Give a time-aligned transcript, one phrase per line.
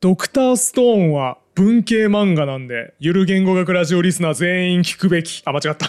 [0.00, 5.42] ドクターストーンは文系漫画なんで、ゆる言語学ラジオリスナー全員聞くべき。
[5.44, 5.86] あ、間違った。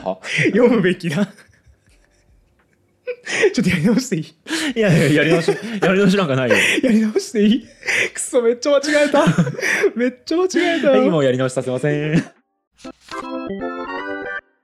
[0.00, 0.18] は
[0.50, 1.26] 読むべきだ。
[3.54, 4.24] ちょっとやり直していい？
[4.78, 7.66] いやいややり直しやり直しなんかないよ やり直していい？
[8.12, 9.24] くそ、めっちゃ間違えた。
[9.94, 10.90] めっちゃ間違えた。
[10.90, 12.24] はいもうやり直しさせません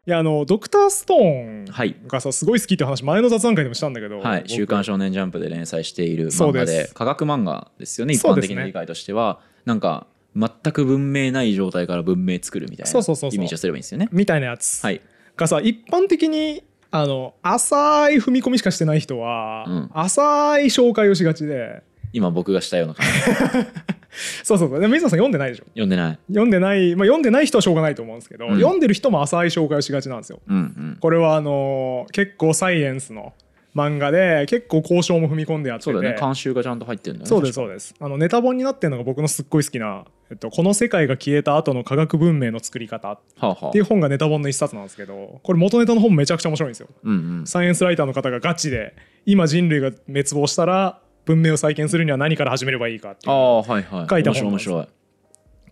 [0.07, 1.97] いや、あの、ドクターストーンはい。
[2.07, 4.51] がさ、すごい好きって話、前の雑談会でもしたんだけど、はい、僕。
[4.51, 6.95] 週刊少年ジャンプで連載している漫画です。
[6.95, 10.07] 科学漫画ですよね一般的な理解としては、なんか
[10.37, 13.37] 全く文明ない状態から文明作るみたいなそうそうそうそう。
[13.37, 14.09] イメージをすればいいんですよね。
[14.13, 14.81] みたいなやつ。
[14.81, 15.01] はい。
[15.37, 19.91] がさ、一般的に、あの、浅い踏み込みしかしてない人は、うん。
[19.93, 23.95] 浅い紹介をしがちで、今僕がしたような感じ
[24.43, 24.69] そうそう。
[24.69, 24.81] そう。
[24.81, 25.65] でも水野さん読んでないでしょ？
[25.71, 26.19] 読んでない。
[26.29, 28.55] 読んでない、まあ、読んでない人はしょうがないと思うんですけど、うん。
[28.57, 30.41] 読んでる人も浅い紹介をしがちなんですよ。
[30.49, 30.99] うんうん。
[31.01, 33.33] これはあのー結構サイエンスの
[33.75, 35.93] 漫画で結構交渉も踏み込んでやってて。
[35.93, 36.21] そうだよね。
[36.21, 37.95] 監修がちゃんと入ってるんだよねそうですそ確うです。
[38.01, 43.19] あのネタ本になってるのが僕のすっごい好きな、えっと「この世界が消えた後の科学文明の作り方」っ
[43.73, 46.89] ていう本がネタ本の一冊なんですけどこれ元ネタの本めちゃくちゃ面白いんですよ。
[47.05, 47.47] うんうん。
[47.47, 48.95] サイエンスライターの方がガチで
[49.27, 54.89] 今人類が滅亡したら文明を再建するには何から始めればいいかっていう書いた本面白い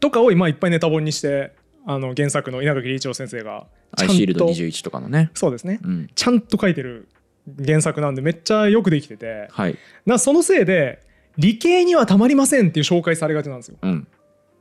[0.00, 1.52] とかを今いっぱいネタ本にして
[1.86, 5.30] あの原作の稲垣理一郎先生がちゃんアイシールドと21とかのね。
[5.34, 5.80] そうですね。
[5.82, 6.10] うん。
[6.14, 7.08] ちゃんと書いてる
[7.64, 9.48] 原作なんでめっちゃよくできてて。
[9.50, 9.78] はい。
[10.06, 11.02] なそのせいで
[11.36, 13.76] 理系にはたまりませんっていう紹介されがちなんですよ。
[13.82, 14.06] うん。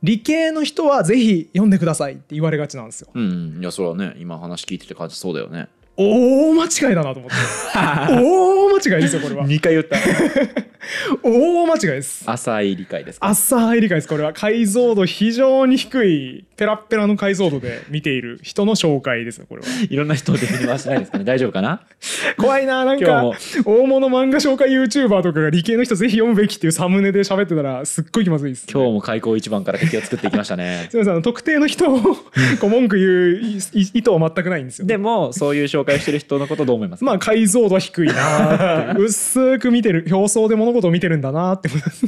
[0.02, 3.08] 理系の人はぜひ読んでくださいって言われがちなんですよ。
[3.14, 3.60] うんうん。
[3.60, 7.36] いやそれはね今話聞いてて感じそうだよね大間違いだなと思って。
[7.74, 9.46] 大間違いですよこれは。
[9.46, 9.96] 2回言った。
[11.22, 12.24] 大間違いです。
[12.28, 13.26] 浅い理解ですか？
[13.28, 14.32] 浅い理解ですこれは。
[14.32, 19.68] 解像度非常に低いペラッペラの解像度で見ている人の紹介ですよこれは。
[19.88, 21.24] いろんな人を敵に回してないですかね。
[21.24, 21.82] 大丈夫かな？
[22.38, 23.32] 怖いななんか
[23.64, 30.86] 大物漫画紹介 YouTuber とかが理系の人ぜひ読むべきっていうサムネで喋ってたらすっごい気まずいです、今日も開口一番から敵を作っていきましたね。
[30.92, 32.16] すみません特定の人をこ
[32.62, 33.40] う文句言う
[33.72, 37.06] 意図は全くないんですよでもそういう紹介をしてる人のことどう思いますか？
[37.06, 42.06] まあ解像度は低いな薄く見てる表層で物事を見てるんだなーって思います。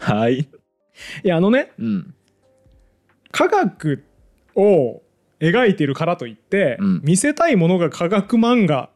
[0.00, 0.38] はい。
[0.38, 0.48] い
[1.28, 2.14] やあのねうん
[3.30, 4.04] 科学
[4.54, 5.02] を
[5.40, 7.00] 描いてるからといって、うん。
[7.02, 8.90] 見せたいものが科学漫画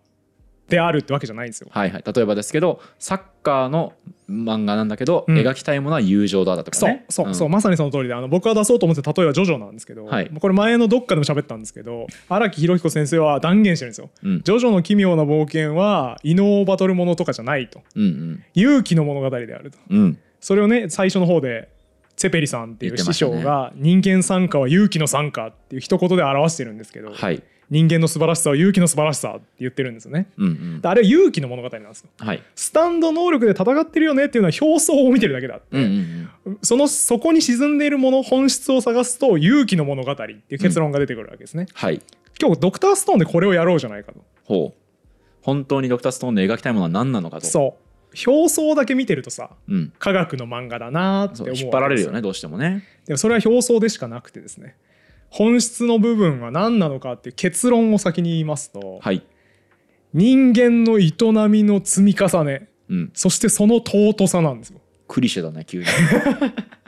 [0.69, 1.69] であるってわけじゃないんですよ。
[1.71, 2.05] はいはい。
[2.05, 3.93] 例えばですけどサッカーの
[4.29, 5.37] 漫画なんだけど、うん。
[5.37, 7.53] 描きたいものは友情だだとかそうねそうそう、ん。
[7.53, 10.31] まさにその通りであの僕が出そうと思って例えばジョジョなんですけど、はい。
[10.31, 14.11] これ前のどっかでも喋ったんですけど荒木博彦先生は断言してるんですよ。
[14.25, 14.43] うん。
[14.43, 17.83] ジョジョの奇妙な冒険は異能バトルものとかじゃないと。
[17.95, 19.79] うん勇気の物語であると。
[19.91, 20.19] うんうん。
[20.41, 21.69] それをね最初の方で
[22.23, 27.43] ツェペリさんっていう師匠が人間参加は勇気の参加っていう一言で表してるんですけど、はい。
[27.69, 30.29] 人間の素晴らしさは勇気の素晴らしさって言ってるんですよね。
[30.37, 30.81] うんうん。
[30.81, 32.11] であれは勇気の物語なんですよ。
[32.19, 32.43] はい。
[32.55, 36.59] スタンド能力で戦ってるよねっていうのは表層を見てるだけだって、うんうんうん。
[36.63, 41.67] そのそこに沈んでいるもの本質を探すと勇気の物語っていう結論が出てくるわけですね。
[41.75, 42.01] はい。
[42.41, 44.21] 今日ドクターストーンでこれをやろうじゃないかと。
[44.45, 44.81] ほう。
[45.41, 47.47] 本当にドクターストーンで描きたいものは何なのかと。
[47.49, 47.92] そう
[48.27, 49.93] 表層だけ見てるとさうん。
[49.99, 52.85] 科学の漫画だなーって思う引っ張られるよねねどうしてもね。
[53.07, 54.77] でもそれは表層でしかなくてですね。
[55.31, 59.23] 本質の部分は何なのかっていう結論を先に言いますと、はい。
[60.13, 61.13] 人間の営
[61.49, 63.11] みの積み重ねうん。
[63.15, 64.81] そしてその尊さなんですよ。
[65.09, 65.87] クリシェだね急に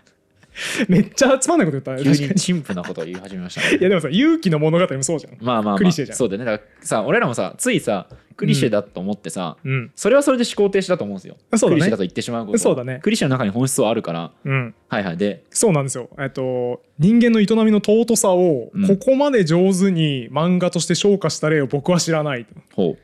[0.88, 2.04] めっちゃつまんないこと言った。
[2.04, 2.34] ね急にに。
[2.34, 3.76] 陳腐なことを言い始めましたね。
[3.80, 5.36] いやでもさ勇気の物語もそうじゃん。
[5.40, 5.78] まあまあまあ。
[5.78, 6.16] クリシェじゃん。
[6.16, 9.92] そうだよねだからさ俺らもさついさクリシェだと思ってさ、うん。
[9.94, 11.36] それはそれで思考停止だと思うんですよ。
[11.56, 11.80] そうだね。
[11.80, 12.52] クリシェだと言ってしまうこと。
[12.52, 13.00] はそうだね。
[13.02, 14.32] クリシェの中に本質はあるから。
[14.44, 14.74] うん。
[14.88, 15.16] はいはい。
[15.16, 16.08] でそうなんですよ。
[16.18, 18.86] えっと人間の営みの尊さをうん。
[18.86, 22.54] ここまで上手に漫画として昇華した例を僕は知らないと。
[22.74, 22.96] ほ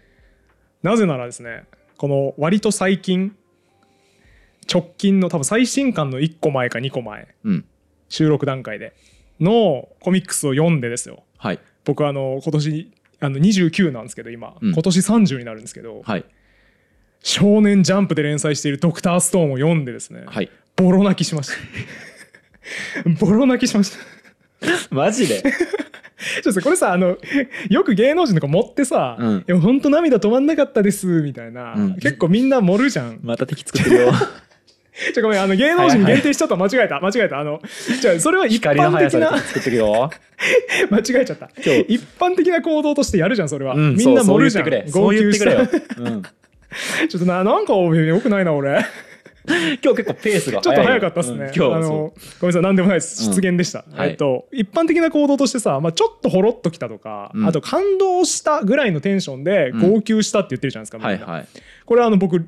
[0.82, 1.65] なぜならですね
[1.99, 3.37] この割と最近
[4.72, 7.65] 直近の多分最新刊の1個前か2個前ううん。
[8.09, 8.93] 収録段階で
[9.41, 11.22] のコミックスを読んでですよ。
[11.38, 11.60] はい。
[11.84, 14.72] 僕あの今年あの29なんですけど今、うん。
[14.72, 16.25] 今年30になるんですけどはい
[17.22, 20.50] 「少年ジャンプ」で連載している「ドクターストーン」を読んでですね、はい。
[20.76, 21.55] ボロ泣きしました。
[23.20, 23.99] ボロ泣きしました。
[24.90, 25.43] マジで？
[25.43, 25.50] ちょ
[26.40, 27.17] っとさこれさあの
[27.70, 29.38] よく芸能人とか持ってさ「うん。
[29.38, 31.94] いや本当涙止まんなかったです」みたいな、うん。
[31.94, 33.20] 結構みんな盛るじゃん。
[33.23, 34.12] また敵作ってるよ
[35.14, 36.56] ちょごめんあの芸能人限定しちゃった。
[36.56, 37.00] 間違えた。
[37.00, 37.38] 間違えた。
[37.38, 37.60] あの
[38.00, 39.10] じゃあそれは一般的な間違え
[41.25, 41.48] ちゃった。
[41.88, 44.64] 一般的な行動としてやるじゃんそれは、うんみんな盛るじゃん。
[44.88, 45.52] そう言ってくれ
[45.96, 46.22] そ うん。
[47.08, 48.84] ちょっとななんかよくないな俺。
[49.50, 53.25] 今日結構ペースがちょっと早かったですね、うん今日あのごめんなさい何でもないです。
[53.25, 54.10] うん失言でした、はい。
[54.10, 57.46] えっと一般的な行動としてさ、まあ、ちょっとほろっときたとか、うん。
[57.46, 61.26] あと感動したぐらいのテンションでうん号泣したって言ってるじゃないですか、みんな。
[61.26, 61.46] はいはい。
[61.86, 62.44] これはあの僕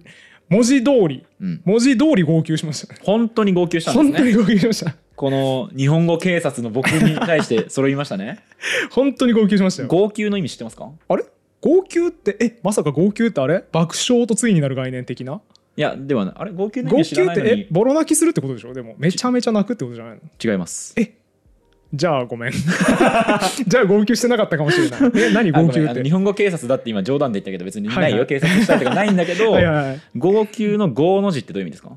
[0.52, 2.94] 文字通りうん、文字通り号泣しました。
[3.02, 4.10] 本当に号泣したんですね。
[4.12, 4.94] 本当に号泣しました。
[5.16, 8.40] この日本語警察の僕に対して揃いましたね。
[8.90, 9.88] 本当に号泣しましたよ。
[9.88, 10.90] 号泣の意味知ってますか？
[11.08, 11.25] あれ？
[11.60, 13.64] 号泣ってえまさか号泣ってあれ？
[13.72, 15.40] 爆笑と対になる概念的な？
[15.76, 17.62] いやではないあれ号泣の意号味知ら泣ってないのに。
[17.62, 18.75] えボロ泣きするってことでしょ？
[18.75, 20.52] でもめちゃめちゃ泣くってことじゃないの？
[20.52, 20.94] 違います。
[20.98, 21.12] え
[21.94, 22.52] じゃあごめん。
[23.66, 25.00] じゃあ号泣してなかったかもしれない。
[25.14, 26.02] え何号泣って？
[26.02, 28.26] 日本語警察だって今冗談で言ったけど別にないよ、はいはい。
[28.26, 31.96] 警察したとかないんだけど はい号泣の号の字ってどういう意味ですか？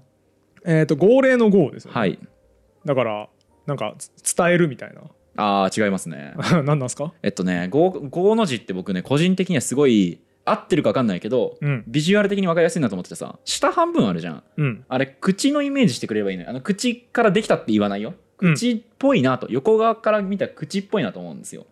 [0.66, 2.20] えっ、と号令の号ですよね、はい。
[2.86, 3.30] だから
[3.68, 5.02] なんかつ伝えるみたいな。
[5.38, 6.34] あー違いますね。
[6.52, 7.14] 何なんですか？
[7.24, 11.84] えっとね号号の字って僕ね個人的にはすごい合ってるか分かんないけど、うん。
[11.88, 14.44] ビジュアル的に分かりやすいなと思っててさ下半分あるじゃん。
[14.58, 14.86] うん。
[14.90, 16.50] あれ口のイメージしてくれればいいのよ。
[16.50, 18.10] あの口からできたって言わないよ。
[18.10, 21.66] うん口っぽいなと、横側から見たら口っぽいなと思うんですよ。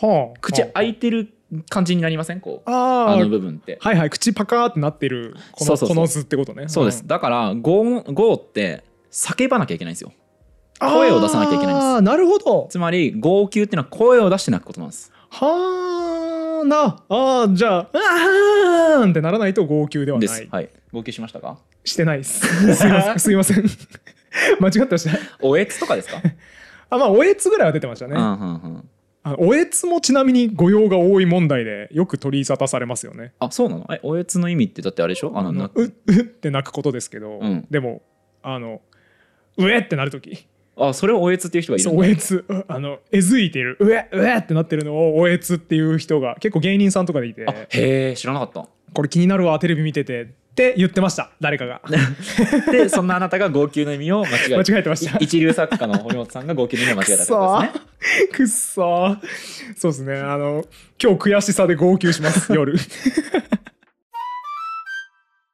[0.00, 0.38] はあ。
[0.40, 1.32] 口は開いてる
[1.68, 2.40] 感じになりません？
[2.40, 3.78] こうあの部分って。
[3.80, 4.10] はいはい。
[4.10, 6.68] 口パカーってなってるこそうそうこの図ってことね。
[6.68, 7.06] そうです、ん。
[7.06, 10.12] だから語の語って叫ばなきゃいけないんですよ。
[10.80, 12.66] 声を出さなきゃいけないんですなるほど。
[12.70, 17.02] つまり号泣っていうのは声を出して泣くことなんですはあな。
[17.08, 20.28] あーじゃああーんってならないと号泣ではない。
[20.28, 20.46] です。
[20.50, 20.68] はい。
[20.92, 21.58] 号泣しましたか？
[21.84, 22.40] してないです。
[22.74, 23.18] すいません。
[23.18, 23.64] すいません
[24.60, 25.18] 間違ってました。
[25.40, 26.20] おえつとかですか、
[26.90, 28.32] あまあおえつぐらいは出てましたね、うんうんう
[28.78, 28.88] ん。
[29.22, 33.32] あのおえつもちなみに誤用が多い問題でよく取り沙汰されますよね。
[33.38, 33.86] あそうなの？
[33.90, 35.32] えおえつの意味ってだってあれでしょ？
[35.34, 37.66] あのなううって泣くことですけど、うん。
[37.70, 38.02] でも
[38.42, 38.80] あの
[39.56, 40.46] うえってなるとき
[40.76, 42.44] あそれをおえつっていう人がいるそうおえつ。
[42.48, 43.76] うあのえずいてる。
[43.80, 47.46] うえうえってなってるのをおえつっていう人が結構芸人さんとかでいて。
[47.46, 47.66] あへ
[48.10, 48.68] え知らなかった。
[48.92, 51.80] これ気になるわテレビ見ててって言ってました誰かが。
[52.70, 55.18] でそんなあなたが号泣の意味を間違え間違えてました。
[55.18, 58.28] い一流作家の堀本さんが号泣の意味を間違えたってことですね。
[58.32, 59.18] くっそー。
[59.76, 60.14] そうですね。
[60.14, 60.64] あの
[61.02, 62.76] 今日悔しさで号泣します夜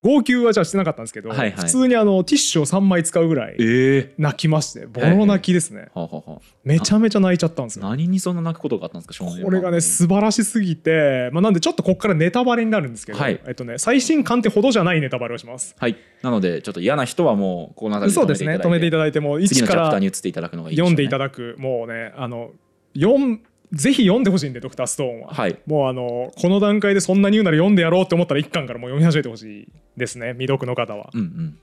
[0.03, 1.51] 号泣はじゃあしてなかったんですけど、はいはい。
[1.53, 4.15] 普通にあのティッシュを3枚使うぐらいええ。
[4.17, 7.89] 泣きましてボロ泣きですね、はあ、はあはあ、めちゃめちゃ泣いちゃったんですよ。
[7.89, 13.41] 何にそんな泣くことがあったんですかこれがね素晴らしすぎて、まあ、なんでちょっとここからネタバレになるんですけど、はい。
[13.47, 15.75] えっとね、最新刊ってほどじゃないネタバレをします。
[15.79, 15.97] はい。
[16.23, 22.53] なのでちょっと嫌な人はもうこの辺りそうですね止めていただだいてもう次1からのチャプターに移っていただくのがいいでしょう、ね、読んでいただくもうねあの
[22.95, 23.43] 読ん
[23.73, 25.59] ぜひ読んでほしいんでドクターストーンは、はい。
[25.67, 31.11] もうあのこの段階でそんなに言うなら読んでやろうって思ったら1巻からもう読み始めてほしいですね未読の方は。
[31.15, 31.59] うんうん。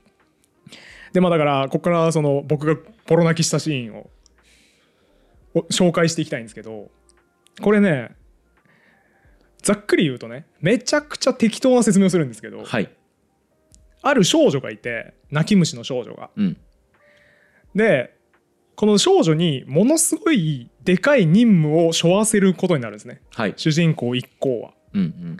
[1.12, 2.76] でまあだからここからその僕が
[3.06, 4.10] ポロ泣きしたシーンを
[5.54, 6.90] を紹介していきたいんですけど
[7.62, 8.14] これね
[9.62, 12.90] ざっくり言うとねめちゃくちゃ適当な説明をするんですけど、はい。
[14.00, 16.30] ある少女がいて泣き虫の少女が。
[16.36, 16.56] うん。
[17.74, 18.17] で
[18.78, 23.20] この少女にものすごいでかい任務を背負わせることになるんですね。
[23.34, 23.54] はい。
[23.56, 24.70] 主人公一行は。
[24.94, 25.36] うんうん。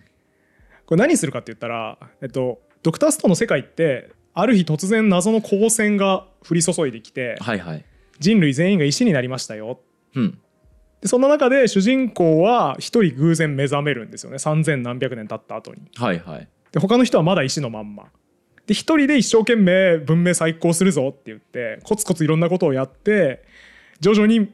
[0.86, 7.84] これ何するかって言ったら、えっと、ドクターストーンの世界ってある日突然謎の光線が降り注いできてはいはい。
[8.18, 9.78] 人類全員が石になりましたよ。
[10.16, 10.40] うん。
[11.00, 14.38] でそんな中で主人公は一人偶然目覚めるんですよね。
[14.38, 15.82] 3000何百年経った後に。
[15.94, 16.48] はいはい。
[16.72, 18.06] で他の人はまだ石のまんま
[18.68, 23.42] で一人で一生懸命文明再興するぞって言ってコツコツいろんなことをやって
[23.98, 24.52] 徐々に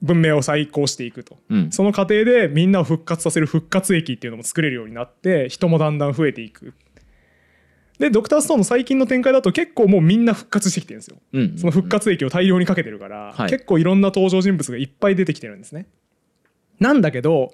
[0.00, 1.36] 文明を再興していくと。
[1.50, 1.70] うん。
[1.70, 6.72] その過程でみんなを復活させる復活液っていうのも作れるようになって人もだんだん増えていく。
[7.98, 11.18] でドクターストーンの最近の展開だと結構もうみんな復活してきてるんですよ。
[11.34, 13.50] うんうんその復活液を大量にかけてるから、はい。
[13.50, 15.86] 結構いろんな登場人物がいっぱい出てきてるんですね。
[16.80, 17.52] なんだけど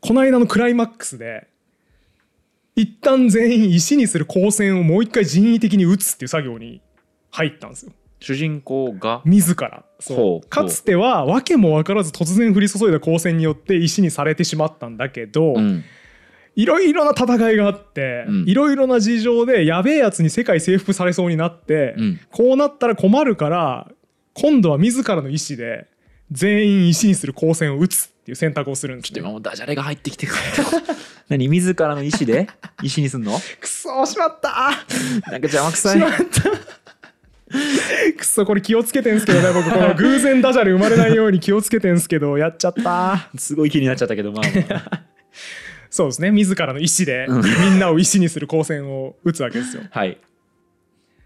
[0.00, 1.48] この間のクライマックスで
[2.74, 6.80] 一旦全員石にする光線をもう一回人為的に打つっていう作業に
[7.30, 7.92] 入ったんですよ。
[8.20, 9.20] 主人公が？
[9.24, 9.84] 自ら。
[9.98, 10.48] そう。
[10.48, 15.84] かつては訳も分からず突然降り注いだ光線によって石にされてしまったんだけど、うん。
[16.54, 18.44] いろいろな戦いがあってうん。
[18.48, 22.20] いろいろな事情でやべえやつに世界征服されそうになって、うん。
[22.30, 23.90] こうなったら困るから
[24.34, 25.88] 今度は自らの意思で
[26.32, 30.32] 全員石にする光線を打つっていう選択をするんです、ね、ちょっと今もうダジャレが入ってきてる
[31.28, 32.48] 何自らの意思で？
[32.82, 33.38] 石にすんの？
[33.60, 34.70] くそしまった。
[35.30, 35.92] なんか邪魔くさい。
[35.94, 36.18] しまった。
[38.18, 39.52] くそこれ気をつけてんすけどね。
[39.52, 42.38] 僕この偶然ダジャレ生まれないように気をつけてんすけど。
[42.38, 43.30] やっちゃった。
[43.36, 45.02] すごい気になっちゃったけどまあまあ。
[45.90, 46.30] そうですね。
[46.30, 47.42] 自らの意思でうん。
[47.42, 49.82] みんなを石にする光線を打つわけですよ。
[49.90, 50.18] はい。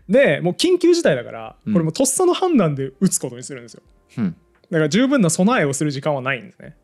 [0.09, 1.73] でもう緊急事態だからうん。
[1.73, 3.83] これもうとっさの判断で打つことにするんですよ。
[4.19, 4.37] うん
[4.71, 6.77] だから十分な備えをする時間はないんですね。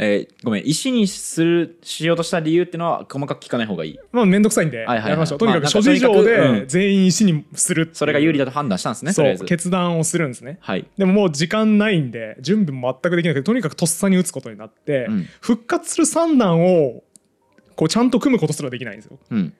[0.00, 3.98] えーごめん石にするしようとした理由っていうのは細かく聞かない方がいい？
[4.12, 5.38] まあめんどくさいんでやりましょう。
[5.38, 10.58] とにかくまあ諸事情で全員石にするそれが有利だと判断したんですねそう決断をするんですね。
[10.60, 10.86] はい。
[10.96, 15.26] でももう時間ないんで準備も全くできなくてとにかくとっさに打つことになって、うん。
[15.40, 17.02] 復活する三段を
[17.74, 19.18] こうちゃんと組むことすらできないんですよ。
[19.30, 19.52] うん。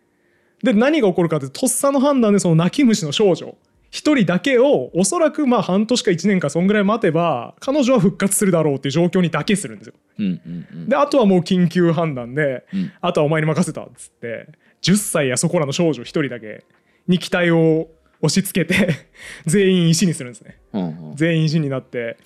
[0.62, 3.56] で何が起こるかというととっさの判断でその泣き虫の少女
[3.90, 9.94] 一人だけをおそらくまあ半年か1年かそんぐらい待てば彼女は復活するだろうっていう状況にだけするんですよ。
[10.18, 10.88] うんうんうん。
[10.88, 12.92] であとはもう緊急判断で、うん。
[13.00, 14.48] あとはお前に任せたっつって
[14.82, 16.64] 10歳やそこらの少女一人だけ
[17.06, 17.88] に期待を
[18.20, 19.06] 押し付けて
[19.46, 20.58] 全員石にするんですね。
[20.72, 21.16] うんうん。
[21.16, 22.18] 全員石になって。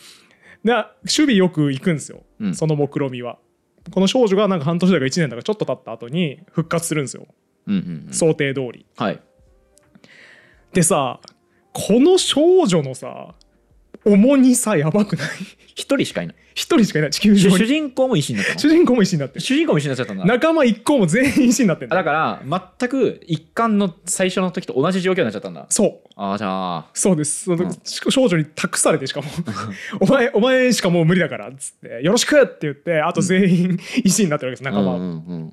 [0.65, 2.55] で守備よく行くんですよ、うん。
[2.55, 3.39] その目論みは。
[3.91, 7.27] この少女がなんか半年だか1年だかちょっと経った後に復活するんですよ、
[7.67, 8.13] うんうんうん。
[8.13, 8.87] 想定通り。
[8.97, 9.21] はい。
[10.73, 11.21] でさ
[11.73, 13.35] この少女のさ
[14.05, 15.29] 重荷さやばくない？
[15.75, 16.37] 一人しかいない。
[16.55, 17.11] 一人しかいない。
[17.13, 17.59] 地球主上に。
[17.59, 18.59] 主人公も石になったの。
[18.59, 19.41] 主人公も石になってる。
[19.41, 20.25] 主人公も石になっちゃったんだ。
[20.25, 21.97] 仲間一個も全員石になってんだ。
[21.97, 25.67] あだから全く一巻の最初の時と同じ状況になっちゃったんだ。
[25.69, 26.09] そう。
[26.17, 26.91] ああじゃあ。
[26.95, 27.45] そうです。
[27.45, 27.73] そのうん。
[27.85, 29.29] 少女に託されてしかも。
[30.01, 35.53] お前お前しかもう無理だからっつってよろしくって言ってあと全員石になってるわけです仲間は、うんうんうん。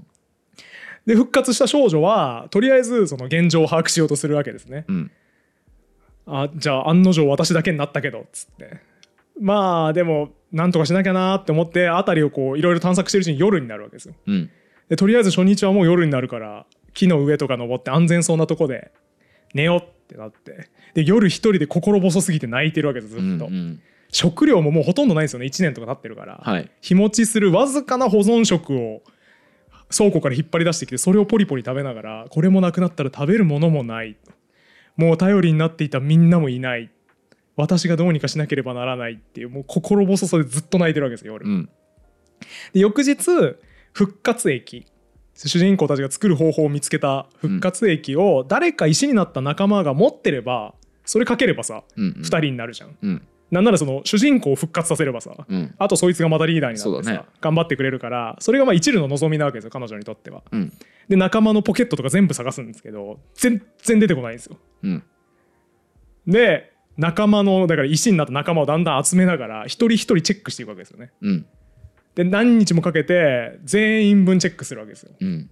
[1.05, 4.85] で復活した少女はとりあえずその現状を把握しようとするわけですね。
[4.87, 5.11] うん
[6.29, 8.81] あじゃあ案の定私だけになったけどっつって。
[9.39, 14.13] まあでもなんとかしなきゃなって思って辺りをこういろいろ探索してるうちに夜になるわけですよ。
[14.27, 14.49] うん。
[14.89, 18.91] でとりあえず初日はもう夜になるから木の上とか登って安全そうなとこで
[19.53, 20.69] 寝ようってなって。
[20.93, 23.81] で夜一人で心細すぎて泣いてるわけですずっと、うんうん。
[24.11, 25.45] 食料ももうほとんどないんですよね。
[25.45, 26.69] 1年とか経ってるから、はい。
[26.81, 29.03] 日持ちするわずかな保存食を
[29.95, 34.15] 倉庫から引っ張り出してきてそれをポリポリ食べながらこれもなくなったら食べるものもない
[34.99, 36.91] もう頼りになっていたみんなもいない。
[37.55, 41.69] 私がどうにかしなければならないっていうもう心細さでずっと泣いてるわけですよ夜、うん。
[42.73, 43.17] で翌日
[43.93, 44.85] 復活液
[45.35, 50.73] 主人公たちが作る方法を見つけた復活液を誰か石になった仲間が持ってれば
[51.05, 60.43] それかければさうん2人になるじゃん、うんなんならその主人公を復活させればさ、うんあとそいつがまたリーダーになってさ、ね頑張ってくれるからそれがまあ一縷の望みなわけですよ彼女にとっては。
[60.51, 60.73] うん
[61.07, 64.57] で仲間のポケットとか全部探すんですけど全然出てこないんですよ。
[64.83, 65.03] うん
[66.27, 71.11] で仲間のだから石になった仲間をだんだん集めながら一人一人チェックしていくわけですよね。
[71.21, 71.45] うん
[72.15, 75.11] で何日もかけて全員分チェックするわけですよ。
[75.19, 75.49] うん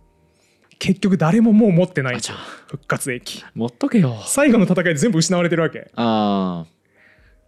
[0.80, 3.44] 結局誰ももう持ってないんですよあじゃ復活液。
[3.56, 5.90] 持っとけよ最後の戦いで全部失われてるわけ。
[5.96, 6.66] あ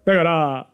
[0.05, 0.67] だから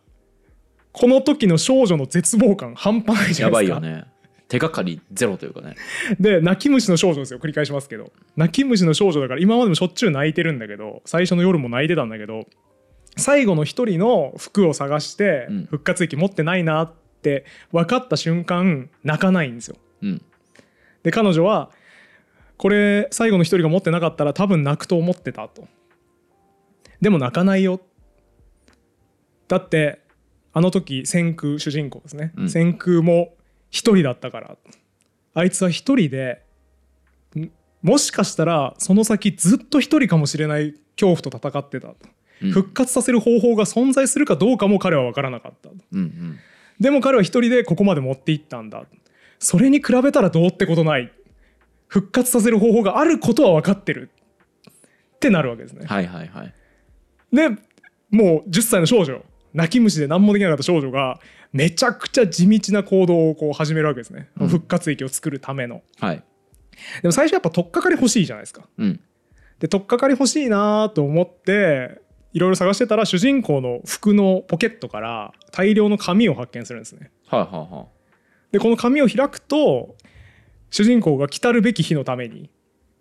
[0.92, 3.80] この時の少女の絶望感半端ないじゃないですか。
[3.80, 4.06] ばいよね。
[4.48, 5.76] 手がかりゼロというかね。
[6.20, 8.12] で泣き虫の少女ですよ繰り返しますけど。
[8.36, 12.46] 泣き虫の少女だから今までもしょっちゅう泣いてるんだけど最初の夜も泣いてたんだけど
[13.18, 15.66] 最後の一人の服を探してうん。
[15.66, 19.78] 復活液持ってないなって分かった瞬間泣かないんですよ。
[20.04, 20.22] うん。
[21.04, 21.72] で彼女は
[22.58, 25.68] これ最後の一人が持ってなかったら多分泣くと思ってたと。
[27.02, 27.82] でも泣かないよ
[29.48, 30.02] だって
[30.54, 32.50] あの時先空主人公ですね、うん。
[32.50, 33.36] 先空も
[33.70, 34.58] 一人だったから。
[35.34, 36.44] あいつは一人で
[37.36, 37.50] ん
[37.82, 41.90] もしかしたらその先ずっと一人かもしれない恐怖と戦ってた。
[41.90, 41.96] と、
[42.42, 42.52] うん。
[42.52, 45.70] 復活させる方法が存在するかどうかも彼は分からなかった。
[45.70, 46.40] とうんうん。
[46.80, 48.86] でも彼は一人でここまで持っていったんだ。
[49.40, 51.12] それに比べたらどうってことない。
[51.88, 54.10] 復活させる方法があることは分かってる。
[55.16, 55.86] ってなるわけですね。
[55.86, 56.54] はいはいはい。
[57.34, 57.50] で
[58.10, 59.22] もう10歳の少女
[59.56, 61.20] 泣き虫で何もできなかった少女が
[61.54, 64.48] めちゃくちゃ地道な行動をこう始めるわけですね、うん。
[64.50, 65.82] 復活液を作るための。
[66.00, 66.24] はい。
[67.02, 68.68] でも最初やっぱ取っかかり欲しいじゃないですか。
[68.78, 69.00] うん。
[69.60, 72.02] で取っかかり欲しいなと思って
[72.34, 77.10] いろいろ探してたら主人公の服のポケットから大量の紙を発見するんですね。
[77.28, 77.86] はいはいは
[78.52, 79.96] でこの紙を開くと
[80.70, 82.50] 主人公が来たるべき日のために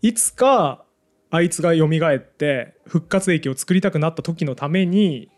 [0.02, 0.84] いつか
[1.30, 5.30] あいつが蘇って復活液を作りたくなった時のために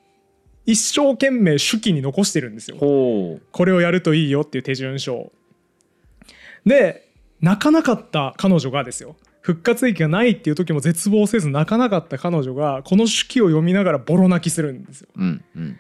[0.66, 2.76] 一生懸命手記に残してるんですよ。
[2.76, 5.14] これをやるといいよっていう手順書。
[5.14, 5.32] を
[6.66, 7.08] で
[7.40, 9.16] 泣かなかった彼女がですよ。
[9.40, 15.08] 復活液がないっていう時も絶望せず泣かなかった彼女がこの手記を読みながらボロ泣きするんですよ。
[15.16, 15.78] うんうん。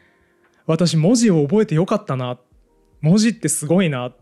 [0.66, 2.38] 私文字を覚えてよかったな。
[3.00, 4.12] 文字ってすごいな。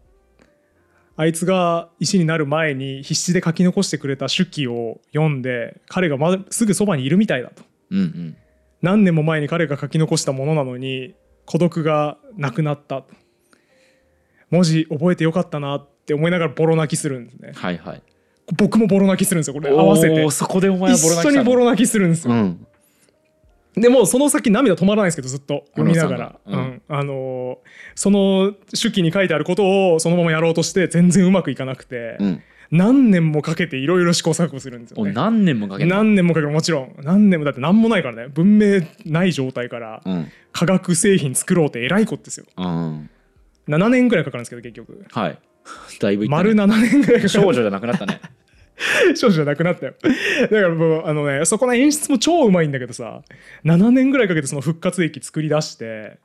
[1.16, 7.62] あいつが石になる前に必死で書き残してくれた手記を読んで彼がますぐそばにいるみたいだと。
[7.90, 8.37] うんうん
[8.85, 11.14] 何年も前に彼が書き残したものなのに
[11.47, 13.05] 孤独がなくなった。
[14.50, 17.53] 文字覚えてよかったなって思いながらボロ泣きするんですね。
[17.55, 18.03] はいはい。
[18.59, 19.71] 僕もボロ泣きするんですよこれ。
[19.71, 20.31] 合わせて。
[20.31, 22.67] そこでお前はボロ一緒にボロ泣泣きするんですよ、きうん。
[23.75, 26.62] でもうその先涙止まらないんですけどずっと読みながら、小野さん。
[26.62, 26.83] がうん。
[26.88, 27.57] あのー
[27.95, 32.43] その手記に書いてあることをそのままやろうとして全然うまくいかなくて、うん
[32.76, 35.11] 何年もかけていろいろ試行錯誤するんですよね。
[35.11, 35.88] お何年もかけて？
[35.88, 36.97] 何年もかけてもちろん。
[37.02, 38.28] 何年もだって何もないからね。
[38.28, 40.28] 文明ない状態からうん。
[40.52, 42.47] 化学製品作ろうってえらいことですよ。
[42.57, 43.11] うん。
[43.69, 45.04] 7年ぐらいかかるんですけど結局。
[45.11, 45.38] はい。
[46.00, 46.28] だいぶね。
[46.28, 47.28] 丸7年ぐらいかかる。
[47.28, 48.21] 少女じゃなくなったね。
[49.14, 49.95] 少女じゃなくなったよ。
[50.02, 53.23] だからもうあのねそこの演出も超うまいんだけどさ
[53.64, 56.19] 7年ぐらいかけてその復活劇作り出して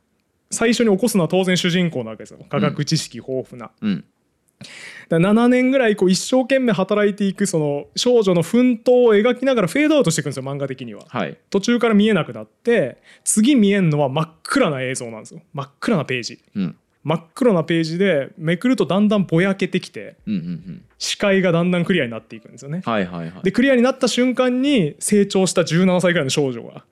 [0.50, 2.40] 最初に起こすのは当然主人公なわけですよ。
[2.50, 3.98] 科学知識豊富な、うん。
[3.98, 4.06] だか
[4.64, 11.06] ら7年ぐらいこう一生懸命働いていくその少女の奮闘を描きながらフェードアウトしていくんですよ漫画的には。
[11.08, 11.38] はい。
[11.50, 15.42] 途中から見えなくなって次見えんのは真っ暗な映像なんですよ。
[15.54, 16.40] 真っ暗なページ。
[16.56, 16.76] うん。
[17.04, 20.86] 真っ黒なページでめくるとだんだんぼやけてきてうんうんうん。
[20.98, 22.82] 視界がだんだんクリアになっていくんですよね。
[22.86, 23.44] はいはいはい。
[23.44, 26.84] でクリアになった瞬間に成長した17歳ぐらいの少女が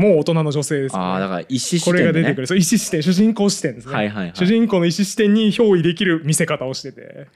[0.00, 1.04] もう大人の女性ですよね。
[1.04, 2.46] ああだから一視視これ点でねが出てくる。
[2.46, 4.32] そう意思視点主人公視点ですね、はいはいはい。
[4.34, 7.26] 主人公の意思視点に憑依できる見せ方をしてて。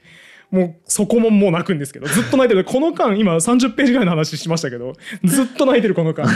[0.51, 2.07] もうそこももう泣くんですけど。
[2.07, 2.63] ずっと泣いてる。
[2.63, 4.93] この間今30ページぐらいの話しましたけど。
[5.23, 6.27] ずっと泣いてるこの間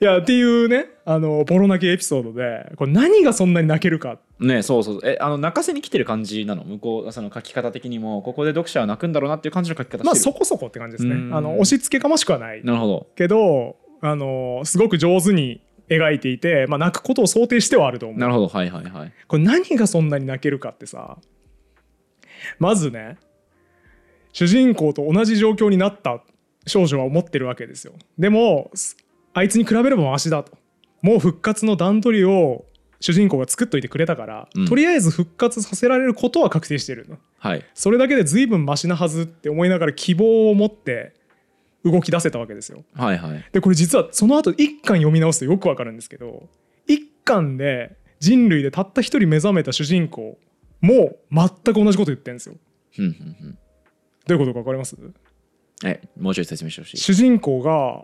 [0.00, 4.18] いやっていうねあのボロ泣きエピソードでこれ何がそんなに泣けるか。
[4.38, 6.64] ねそうそうえあの泣かせに来てる感じなの？
[6.64, 8.22] 向こうその書き方的にも。
[8.22, 11.14] ここで読者は泣くんだろうなっていう感じの書き方まあそこそこって感じですね。
[11.14, 11.34] うん。
[11.34, 12.64] あの押し付けがましくはない。
[12.64, 13.08] なるほど。
[13.14, 18.18] けどあのすごく上手に描いていて、まあ、泣くことを想定してはあると思う。
[18.18, 18.48] なるほど。
[18.48, 19.12] はいはいはい。
[19.28, 21.18] これ何がそんなに泣けるかってさ。
[22.58, 23.18] まずね
[24.32, 26.22] 主人公と同じ状況になった
[26.66, 27.92] 少女は思ってるわけですよ。
[28.18, 28.96] でもす
[29.32, 30.58] あいつに比べればマシだと。
[31.02, 32.64] もう復活の段取りを
[33.00, 34.66] 主人公が作っといてくれたから、うん。
[34.66, 37.16] とりあえず復活させられることは確定してるの。
[37.38, 37.64] はい。
[37.74, 41.14] それだけで随分マシなはずって思いながら希望を持って
[41.82, 42.84] 動き出せたわけですよ。
[42.94, 43.44] はいはい。
[43.52, 46.48] でこれ実はその後一巻読み直すとよくわかるんですけど
[46.86, 50.36] 一巻で人類でたった一人目覚めた主人公
[50.82, 52.56] も全く同じこと言ってるんですよ。
[52.94, 53.58] ふんふんふん。
[54.26, 54.94] どういうことかわかります？
[55.86, 56.96] えもうちょい説明してほしい。
[56.98, 58.02] 主人公が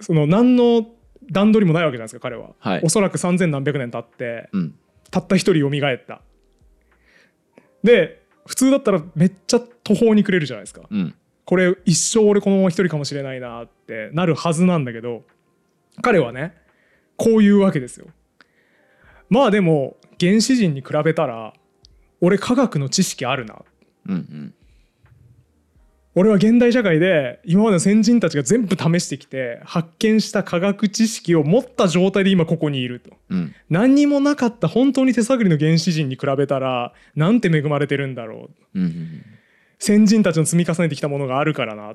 [0.00, 0.86] その何の
[1.30, 2.80] 段取りもないわけじゃないですか彼は、はい。
[2.82, 4.74] おそらく3,000何百年経ってうん。
[5.10, 6.22] たった一人蘇った。
[7.82, 10.82] で普通だったらめっちゃ途方に暮れるじゃないですか。
[10.90, 11.14] うん。
[11.44, 15.22] これ一生俺このまま一人かもしれないなってなるはずなんだけど
[16.02, 16.54] 彼はね
[17.16, 18.06] こういうわけですよ。
[19.28, 21.52] まあでも原始人に比べたら
[22.20, 23.56] 俺科学の知識あるな。
[24.06, 24.54] うんうん
[26.20, 33.12] 俺は現代社会で今までの先人たちが全部試してきて発見した科学知識を持った状態で今ここにいると。
[33.30, 33.54] うん。
[33.70, 38.78] 何にもなかった本当に手探りの原始人に比べたらなんて恵まれてるんだろう。
[38.78, 39.24] うんうん
[39.82, 41.94] 先人たちの積み重ねてきたものがあるからな。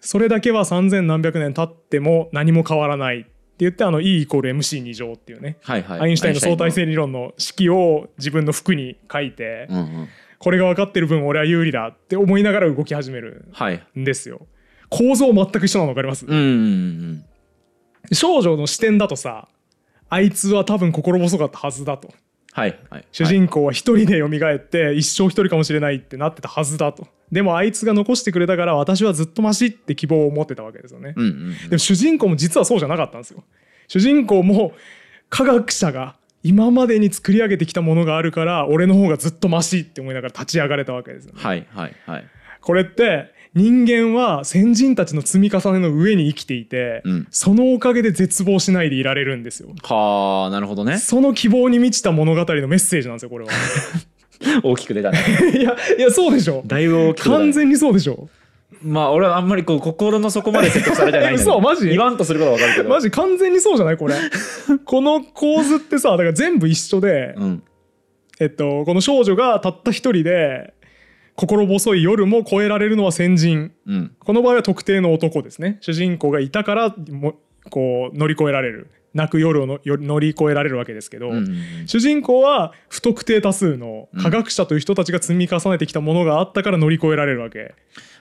[0.00, 3.20] それだけは3,000何百年経っても何も変わらない。
[3.20, 6.00] って言ってあの E イコール MC2 乗っていうね、はいはい。
[6.00, 10.08] アインシュタインの相対ア性理論の式を自分の服に書いて、うんうん
[10.42, 14.48] これが分かってる分俺は有利だって思いながら動き始めるはいんですよ。
[14.88, 17.24] 構造全く一緒なの分かります、うんうんうん
[18.12, 19.46] 少女の視点だとさ
[20.10, 22.12] あいつは多分心細かったはずだと。
[22.52, 23.04] はいはい。
[23.12, 27.06] 主人公は一人で蘇って一生一人かもしれないってなってたはずだと。
[27.30, 31.56] でもあいつが残してくれたから私はずっとマシって希望を持ってたわけですよね、うんうん。
[31.70, 33.44] でも主人公も実はそうじゃなかったんですよ。
[33.86, 34.72] 主人公も
[35.30, 41.40] 科学者が今までに作り上げてきたものがあるから俺の方がずっとマシって思いながら立ち上がれたわけですよね。
[41.40, 42.24] はいはいはい。
[42.60, 47.26] これって人間は先人たちの積み重ねの上に生きていて、うん。
[47.30, 49.68] そのおかげで絶望しないでいられるんですよ。
[49.82, 50.98] はあなるほどね。
[50.98, 53.50] その希望に満ちた物語のメッセージなんですよこれは。
[54.64, 55.18] 大きく出たね。
[55.54, 56.62] いやいやそうでしょ。
[56.66, 58.28] だいぶ大きく完全にそうでしょ
[58.82, 61.88] まあ俺はあんまりこう心の底まで説得されてないんだけど嘘マジ？
[61.88, 62.88] 言わんとすることは分かるけど。
[62.90, 63.96] マジ完全にそうじゃない？
[63.96, 64.14] これ。
[64.84, 67.62] この構図ってさだから全部一緒で、うん。
[68.40, 70.74] えっと、この少女がたった一人で
[71.36, 73.72] 心細い夜も超えられるのは先人。
[73.86, 74.12] うん。
[74.18, 75.78] この場合は特定の男ですね。
[75.80, 77.34] 主人公がいたからも
[77.70, 81.42] こう乗り越えられる泣く夜をのよ乗り越えられるわけですけど、うん
[81.86, 87.74] 主人公は不特定多数の科学者という人たちが積み重ねてきたものがあったから乗り越えられるわけ、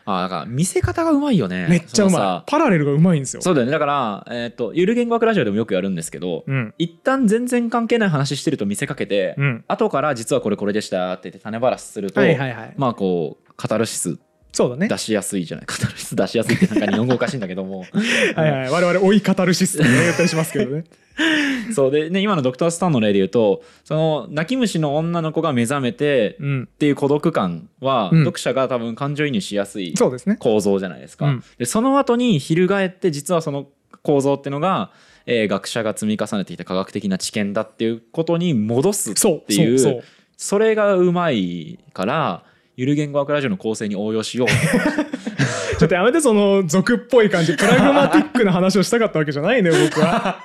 [0.05, 1.67] ああだから見せ方がうまいよね。
[1.69, 2.49] めっちゃうまい。
[2.49, 3.41] パラレルがうまいんですよ。
[3.41, 3.71] そうだよね。
[3.71, 6.73] だから、えっとゆる言語学ラジオでもよくやるんですけど、うん。
[6.77, 9.63] 一旦全然関係ない話してると見せかけて、うん。
[9.67, 12.73] 後から実はこれこれでしたって言って種ばらしすると、はいはいはい。
[12.77, 14.19] まあこうカタルシス
[14.61, 14.87] そうだね。
[14.87, 15.65] 出しやすいじゃない。
[15.65, 17.79] カタルシス出しやすいってなんか日本語おかしいんだけども。
[18.35, 18.69] はいはい。
[18.69, 20.83] 我々追いカタルシスって言ったりしますけどね。
[21.73, 26.63] そうでね今のドクタースタンの例で言うとその泣き虫の女の子が目覚めてうん。
[26.63, 28.19] っていう孤独感は、うん。
[28.19, 29.95] 読者が多分感情移入しやすい
[30.39, 31.25] 構造じゃないですか。
[31.25, 31.43] うん。
[31.57, 33.67] でその後に翻って実はその
[34.03, 34.91] 構造っていうのが、
[35.25, 40.03] えー学者が積み重ねてきた科学的な知見だっていうことに戻すっていう。
[40.37, 42.43] それがうまいから
[42.77, 44.47] ゆる言語学ラジオの構成に応用しよう。
[45.77, 47.55] ちょっとやめてその俗っぽい感じ。
[47.57, 50.43] プラグマティックな話をしたかったわけじゃないのよ僕は。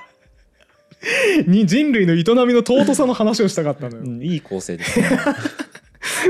[1.47, 4.03] に人類の営みの尊さの話をしたかったのよ。
[4.03, 5.07] うんいい構成ですね。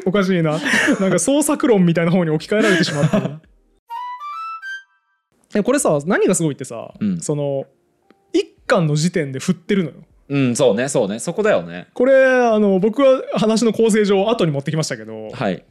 [0.06, 0.60] おかしいな。
[1.00, 3.42] なんか創作論みたいな方に置き換えられてしまった
[5.64, 7.20] これさ何がすごいってさ、うん。
[7.22, 7.66] その
[8.34, 9.96] 一巻の時点で振ってるのよ。
[10.30, 11.20] うんそうねそうね。
[11.20, 11.88] そこだよね。
[11.94, 15.64] これあの僕は話の構成上後に持ってきましたけど、はい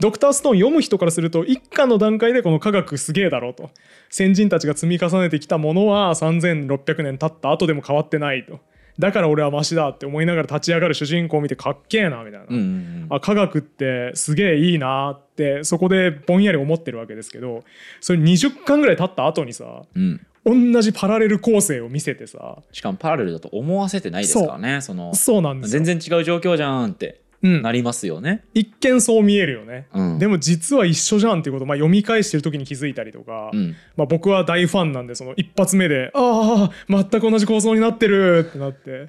[0.00, 3.70] ドクターストーン読む人からすると一巻の段階でこの科学すげえだろうと。
[4.08, 8.60] 先人たちが積み重ねてきたものは3600年経った後でも変わってないと。
[8.98, 13.06] だから俺はマシだって思いながら立ち上がる主人公を見てかっけえなみたいな、うんうんうん。
[13.10, 17.64] あ科学ってすげえいいなってそこでぼんやり思ってるわけですけど
[18.00, 20.26] それ20巻ぐらい経った後にさうん。
[20.72, 22.58] 同じパラレル構成を見せてさ。
[22.72, 25.82] しかもパラレルだと思わせてないですからねそのそうなんですよ。
[25.82, 27.06] 全然違う状況じゃんって。
[27.06, 30.18] うんなりますよね、一見そう見えるよね、うん。
[30.18, 33.76] でも実は一緒じゃんっていうことを、まあ、読み返してる時に気づいたりとか、うん。
[33.96, 39.08] まあ、僕は大ファンなんでその一発目で「ああ全く同じ構造になってる!」ってなって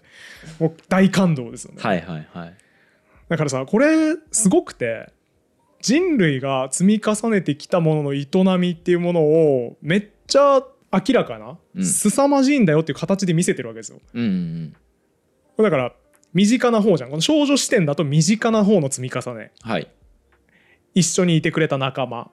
[0.59, 2.53] もう大感動ですよね、はいはいはい。
[3.27, 5.11] だからさこれすごくて
[5.81, 10.61] 人類が積み重ねてきたものの営みっていうものをめっちゃ
[10.93, 11.85] 明らかな、うん。
[11.85, 13.99] 凄まじいんだよっていう形で見せてるわけですよ。
[14.13, 14.73] うんうん
[15.57, 15.93] これだから
[16.33, 17.09] 身近な方じゃん。
[17.09, 19.51] この少女視点だと身近な方の積み重ね。
[19.61, 19.87] はい。
[20.93, 22.29] 一緒にいてくれた仲間。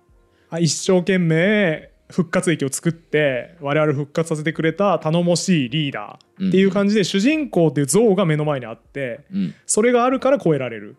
[0.50, 9.54] あ一生懸命復活劇を作って我々復活させてくれた頼もしいリーダーっていう感じで主人公っていう像が目の前にあってうん。
[9.66, 10.96] それがあるから超えられる。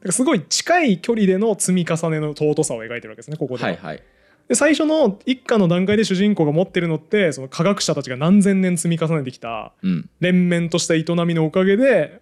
[0.00, 4.02] だからすごい近い距離での積み重ねの尊さを描いてるわけですねここでは、はいはい
[4.48, 10.10] で最初の一家の段階で主人公が持ってるのってその科学者たちが何千年積み重ねてきたうん。
[10.20, 12.20] 連綿とした営みのおかげで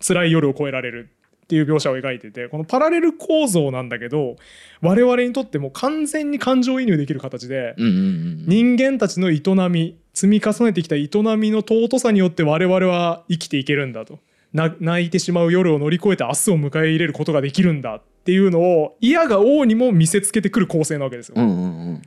[0.00, 1.10] 辛い夜を越えられる
[1.44, 4.36] っていう描写を描いててこのパラレル構造なんだけど
[4.80, 14.14] 我々にとっても完全に感情移入できる形で人間たちの営み積み重ねてきた営みの尊さによって我々は生きていけるんだと。
[14.14, 14.18] な
[14.52, 21.34] 泣いてしまう夜を乗り越えて明日を迎え入れることができるんだっていうのを嫌が王にも見せつけてくる構成なわけですよ。
[21.38, 22.02] うんうんうん。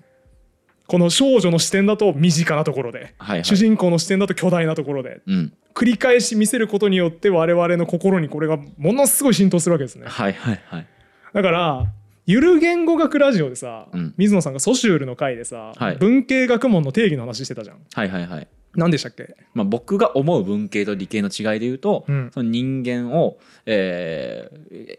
[0.88, 3.45] この少女の視点だと身近なところで、はいはい。
[3.45, 5.53] 主人公の視点だと巨大なところでうん。
[5.73, 10.05] 繰り返し見せることによって我々の心にこれがものすごい浸透するわけですね。
[10.08, 10.88] はいはいはい。
[11.34, 11.91] だから
[12.27, 14.13] ゆる言語学ラジオでさ、うん。
[14.17, 15.95] 水野さんがソシュールの回でさ、はい。
[15.97, 17.77] 文系学問の定義の話してたじゃん。
[17.93, 19.35] はいはいはい何でしたっけ？
[19.53, 22.31] まあ、僕が思う文系と理系の違いで言うと、うん。
[22.33, 24.49] その人間を、え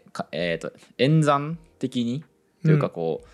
[0.07, 2.23] ーかえーと演算的に
[2.63, 3.27] というかこう、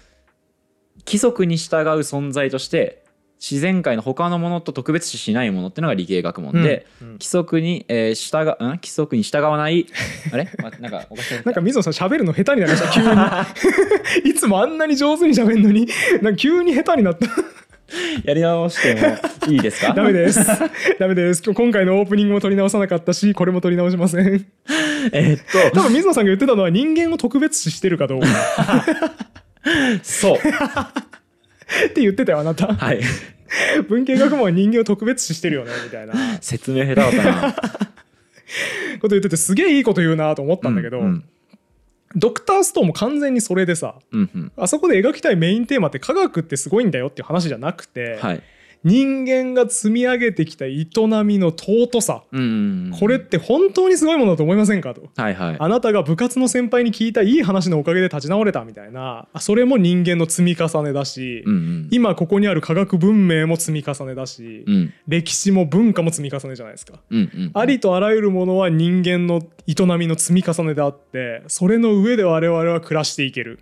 [1.05, 3.03] 規則に従う存在として
[3.39, 7.07] 自然界の他のものと特別視しないものっていうのが理系学問で、うん。
[7.07, 7.13] うん。
[7.15, 8.69] 規則に、えー従うん？
[8.75, 9.85] 規則に従わない？
[10.31, 11.39] あれ、ま、なんかおかしい。
[11.45, 12.91] なんか水野さん喋るの下手になりました。
[12.93, 13.01] 急
[14.25, 14.29] に。
[14.31, 15.87] いつもあんなに上手に喋るのに。
[16.21, 17.27] なんか急に下手になった
[18.23, 19.93] やり直してもいいですか？
[19.95, 20.39] ダメです。
[20.99, 21.43] ダメです。
[21.53, 24.45] 今回のオープニングも撮り直さなかったしこれも撮り直しません。
[25.11, 25.79] えーっと。
[25.79, 28.27] 多分水野さんが言ってたのは人間を特別視してるかどうか。
[30.01, 30.37] そう。
[30.37, 32.67] って言ってたよあなた。
[32.73, 33.01] はい。
[33.87, 36.13] 文系学問は人間を特別視してるよねみたいな。
[36.41, 37.53] 説明下手だったな。
[39.01, 41.23] こと言っててすげえいいこと言うなと思ったんだけど、うん
[42.15, 44.51] ドクターストーンも完全にそれでさうんうん。
[44.57, 48.43] あそこで描きたいメインテーマって科学ってすごいんだよっていう話じゃなくて、はい
[48.83, 50.87] 人間が積み上げてきた営
[51.23, 52.23] みの尊さ。
[52.99, 55.09] これって本当にすごいものだと思いませんかと。
[55.15, 55.55] はいはい。
[55.57, 59.27] あなたが部活の先輩に聞いたいい話のおかげで立ち直れたみたいな。
[59.31, 61.87] あそれも人間の積み重ねだし、うんうん。
[61.91, 64.93] 今ここにある科学文明も積み重ねだし、うん。
[65.07, 66.99] 歴史も文化も積み重ねじゃないですか。
[67.09, 67.51] うんうん。
[67.53, 73.59] ありとあらゆるものは人間の営みの積み重ねであってそれの上で我々は暮らしていける。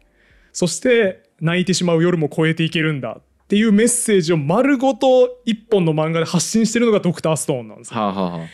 [0.53, 3.19] そして泣いてしまう夜も超えていけるんだ
[3.51, 7.99] っていうメッセージを丸ごと一本の漫画で発信してるのがドクターストーンなんですよ。
[7.99, 8.47] はあはあはあ。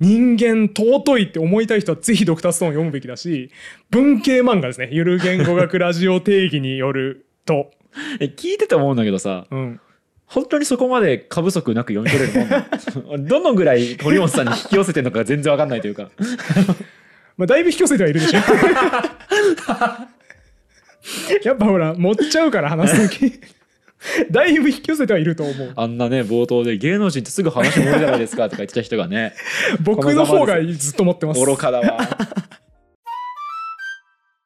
[0.00, 3.52] 人間尊いって思いたい人はぜひドクターストーンを読むべきだし
[3.90, 4.88] 文系漫画ですね。
[4.90, 7.70] ゆる言語学ラジオ定義によると、
[8.18, 9.80] え聞いてて思うんだけどさうん、
[10.26, 16.10] 本当にそこまで過不足なく読み取れるもん どのぐらい堀本さんに引き寄せてるのか全然わかんないというか。
[17.38, 18.40] まあ、だいぶ引き寄せてはいるでしょ。
[21.44, 23.40] やっぱほら持っちゃうから話す時
[24.30, 25.72] だいぶ引き寄せてはいると思う。
[25.76, 29.34] あんなね冒頭で芸能人ってすぐ話盛るじゃないですかとか言ってた人がね。
[29.80, 31.44] 僕の方がずっと持ってます。
[31.44, 31.98] 愚かだわ。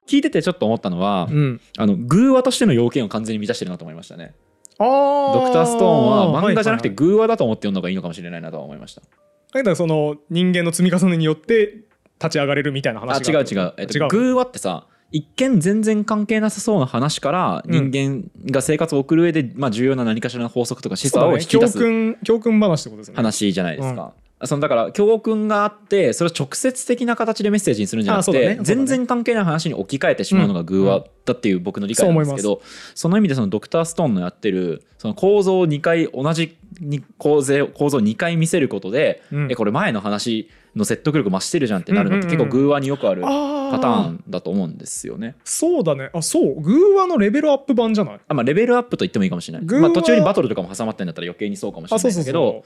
[0.06, 4.34] 聞いててちょっと思ったのは、うん、あの偶話としての要件を完全に満たしてるなと思いましたね。
[4.78, 9.00] ドクターストーンは漫画じゃなくてはいはい偶話だと思って読んだ方がいいのかもしれないなとは思いました。
[9.00, 9.10] はい
[9.58, 11.86] だからその人間の積み重ねによって
[12.20, 13.40] 立ち上がれるみたいなあ話が。
[13.40, 14.08] 違う違う、えっと、違う。
[14.08, 21.44] 偶話ってさ一見全然関係なさそうな話から人間が生活を送る上で、まあ、重要な何かしらの法則とか思そうだね。
[21.46, 23.16] 教想を引き出す訓教訓話ってことですね。
[23.16, 24.12] 話じゃないですか。
[24.44, 28.56] そのだから教訓があってそれを直接的な形でメッセージにするんじゃなくて、ね。
[28.56, 28.58] ね。
[28.60, 32.60] 全然関係ない話に置き換えてしまうのがグーワだっていう僕の理解なんですけど、
[32.94, 39.52] その意味でそのドクターストーンのやってるその構造を2回同じに構造構造を2回見せることで、うん。
[39.52, 45.34] えこれ前の話の説得力増してるじゃんってなるのって結構グーワによくあるパあターンだと思うんですよね。
[45.44, 46.10] そうだね。
[46.12, 46.60] あそう。
[46.60, 48.20] グーワのレベルアップ版じゃない？
[48.28, 52.14] あまあ、レベルアップと言ってもいいかもしれない、まあ、途中にバトルとかも挟まってんだったら余計にそうかもしれあないけど。
[52.14, 52.62] そうそうそう。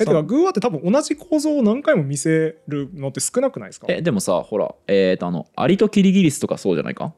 [0.00, 3.86] えてかグーワって多分同じ構造を何回も見せるのって少なくないですか？
[3.90, 7.12] えでもさほらえっ、とあのアリとキリギリスとかそうじゃないか？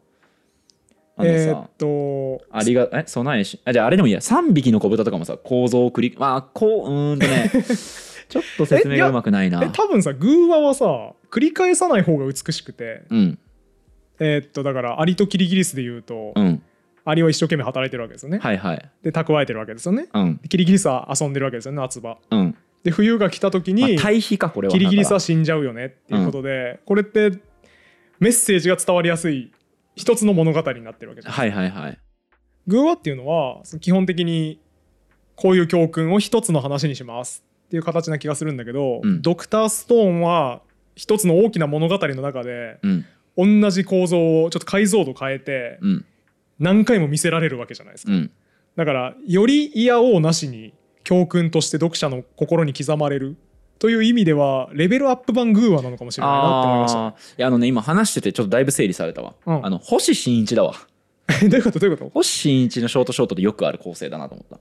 [1.16, 4.18] あのさ、えーっとありがえ備えしあじゃああれでもいいや。
[4.18, 7.52] 3匹の子豚とかもさ構造を繰りまあこううーんとね
[8.28, 9.62] ちょっと説明がうまくないな。
[9.62, 13.02] え多分さグーワはさ繰り返さない方が美しくて。
[13.10, 13.38] うん。
[14.20, 16.62] えーっとだからアリとキリギリスで言うと、うん。
[17.04, 18.90] アリは一生懸命働いてるわけですよね、はいはい。
[19.02, 20.08] で蓄えてるわけですよね。
[20.12, 20.36] うん。
[20.42, 22.18] でキリギリスは遊んでるわけですよね夏場。
[22.30, 22.56] うん。
[22.82, 24.72] で冬が来た時まあに、対比かこれは。
[24.72, 27.30] キリギリスは死んじゃうよねっていうことで、これって
[28.20, 29.52] メッセージが伝わりやすい
[29.96, 31.98] 一つの物語になってるわけじゃらん、はいはいはい。
[32.66, 34.58] グーワっていうのは基本的に
[35.36, 39.22] こういう教訓を一つの話にしますっていう形な気がするんだけど、うん。
[39.22, 40.60] ドクターストーンは
[40.94, 43.04] 一つの大きな物語の中でうん。
[43.36, 46.04] 同じ構造をちょっと解像度変えてうん。
[46.60, 48.30] 何回も見せられるわけじゃないですか、うん。
[48.76, 50.72] だからより嫌おうなしに
[51.02, 53.36] 教訓として読者の心に刻まれる
[53.80, 57.08] という意味ではレベルアップ版グーワなのかもしれないなって思いました。
[57.38, 59.66] いやあのね今話しててちょっとだいぶ整理されたわ、うん。
[59.66, 60.74] あの星新一だわ。
[61.42, 61.80] どういうこと？
[61.80, 62.10] どういうこと？
[62.10, 64.58] 星新一のショートショートでよくある構成だなと思っ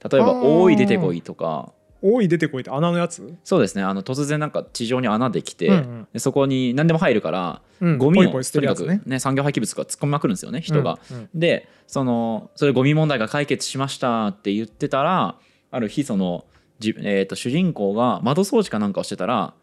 [0.00, 0.08] た。
[0.16, 0.46] 例えば「あー。
[0.46, 1.72] おい出てこい」とか
[2.06, 10.98] 多い出てこいって穴のやつ、そうですねあの突然なんか地上に穴できて、うんうんでそこに何でも入るから、うんゴミをとにかくねね産業廃棄物が突っ込みまくるんですよね人が。
[11.10, 15.36] うんうんでそのそれゴミ問題が解決しましたって言ってたら
[15.70, 16.44] ある日その
[16.78, 19.54] じ、えー、と主人公が窓掃除かなんかをしてたら、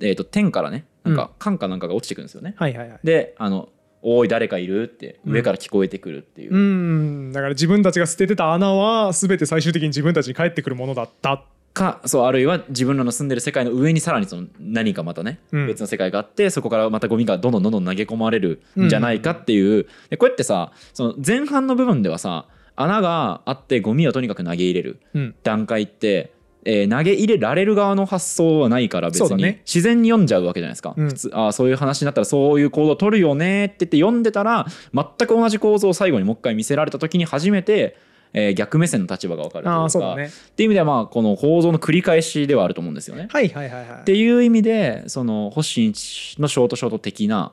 [0.00, 2.54] えー、と天からねなんか缶かなんかが落ちてくるんですよね。
[2.56, 3.68] はいはいはいであの
[4.02, 6.54] 「おい誰かいる?」って上から聞こえてくるっていう。
[6.54, 15.66] うんだから自分たちが捨ててた穴は全て最終的に自分たちに返ってくるものだったかそうあるいは自分らの住んでる世界の上にさらにその何かまたね、うん。
[15.66, 25.34] 別の世界があってそこからまたゴミがどんどんどんどん投げ込まれるんじゃないかっていう、でこうやってさその前半の部分ではさ穴があってゴミをとにかく投げ入れるうん。
[25.42, 26.32] 段階って、
[26.64, 31.08] えー投げ入れられる側の発想はないから別に、自然に読んじゃうわけじゃないですか、うん。
[31.08, 37.96] 普通あーそういう話になったらそういう行動を取るよねって言って読んでたら全く同じ構造を最後にもう一回見せられた時に初めて、
[38.32, 40.16] えー逆目線の立場が分かるというか。
[40.16, 40.26] ね。
[40.26, 43.28] っていう意味ではまあこの構造の繰り返しではあると思うんですよね。
[43.30, 44.00] はいはいはいはい。
[44.00, 47.52] っていう意味でその星新一のショートショート的な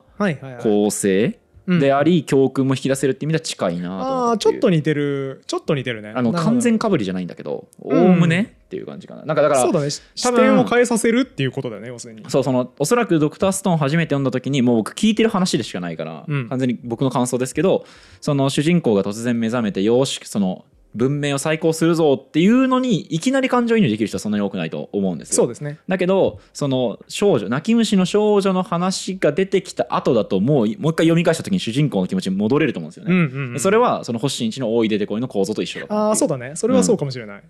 [0.62, 1.34] 構成うん
[1.80, 5.42] であり、教訓も引き出せるって意味では近いなとあちょっと似てる。
[5.46, 6.12] ちょっと似てるね。
[6.14, 8.06] あの完全かぶりじゃないんだけどおうん。
[8.12, 8.54] おむね？
[8.66, 9.24] っていう感じかな。
[9.24, 9.90] なんかだからそうだね。
[9.90, 12.24] し視点を変えさせるっていうことだよね要するに。
[12.28, 16.48] そうそのおそらく「ドクターストーン」初めて読んだ時にもう僕聞いてる話でしかないから、うん。
[16.48, 17.84] 完全に僕の感想ですけど
[18.20, 25.36] その主人公が突然目覚めてよーしその文明を再興するぞっていうのにいきなり感情移入できる人はそんなに多くないと思うんですよ。
[25.36, 25.78] そうですね。
[25.86, 33.12] だけどその少女泣き虫の少女の話が出てきた後だともうもう一回読み返した時に主人公の気持ちに戻れると思うんですよね。
[33.12, 35.86] うんうん、うん、それはその星新一の「大い出てこい」の構造と一緒だ。
[35.88, 36.52] ああそうだね。
[36.54, 37.42] それはそうかもしれない、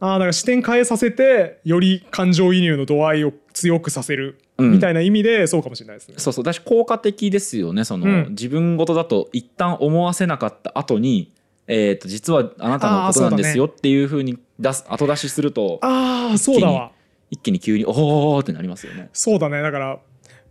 [0.00, 4.72] ああだから視点変えさせてより感情移入の度合いを強くさせるうん。
[4.72, 6.44] みたいな意味でそうかもしれないですね、そうそう。
[6.44, 7.84] だし効果的ですよね。
[7.84, 8.26] その、うん。
[8.30, 11.32] 自分事だと一旦思わせなかった後に
[11.68, 16.92] えー、と実はあなたのことなんですよっていうふうに出す後出しするとああそうだわ。
[17.30, 19.10] 一気に急に「おお!」ってなりますよね。
[19.12, 19.60] そうだね。
[19.62, 19.98] だから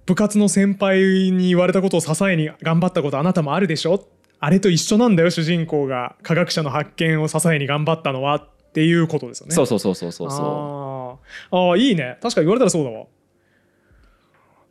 [0.05, 4.07] 部活の先輩に言われたことを支えに頑張ったことあなたもあるでしょ？
[4.39, 9.55] あれと一緒なんだよ主人公が科学者の発見を支えに頑張ったのはっていうことですよね。
[9.55, 11.19] そうそうそうそうそうそ
[11.51, 11.57] あー。
[11.71, 12.17] あーいいね。
[12.21, 12.99] 確かに言われたらそうだわ。
[12.99, 13.05] だ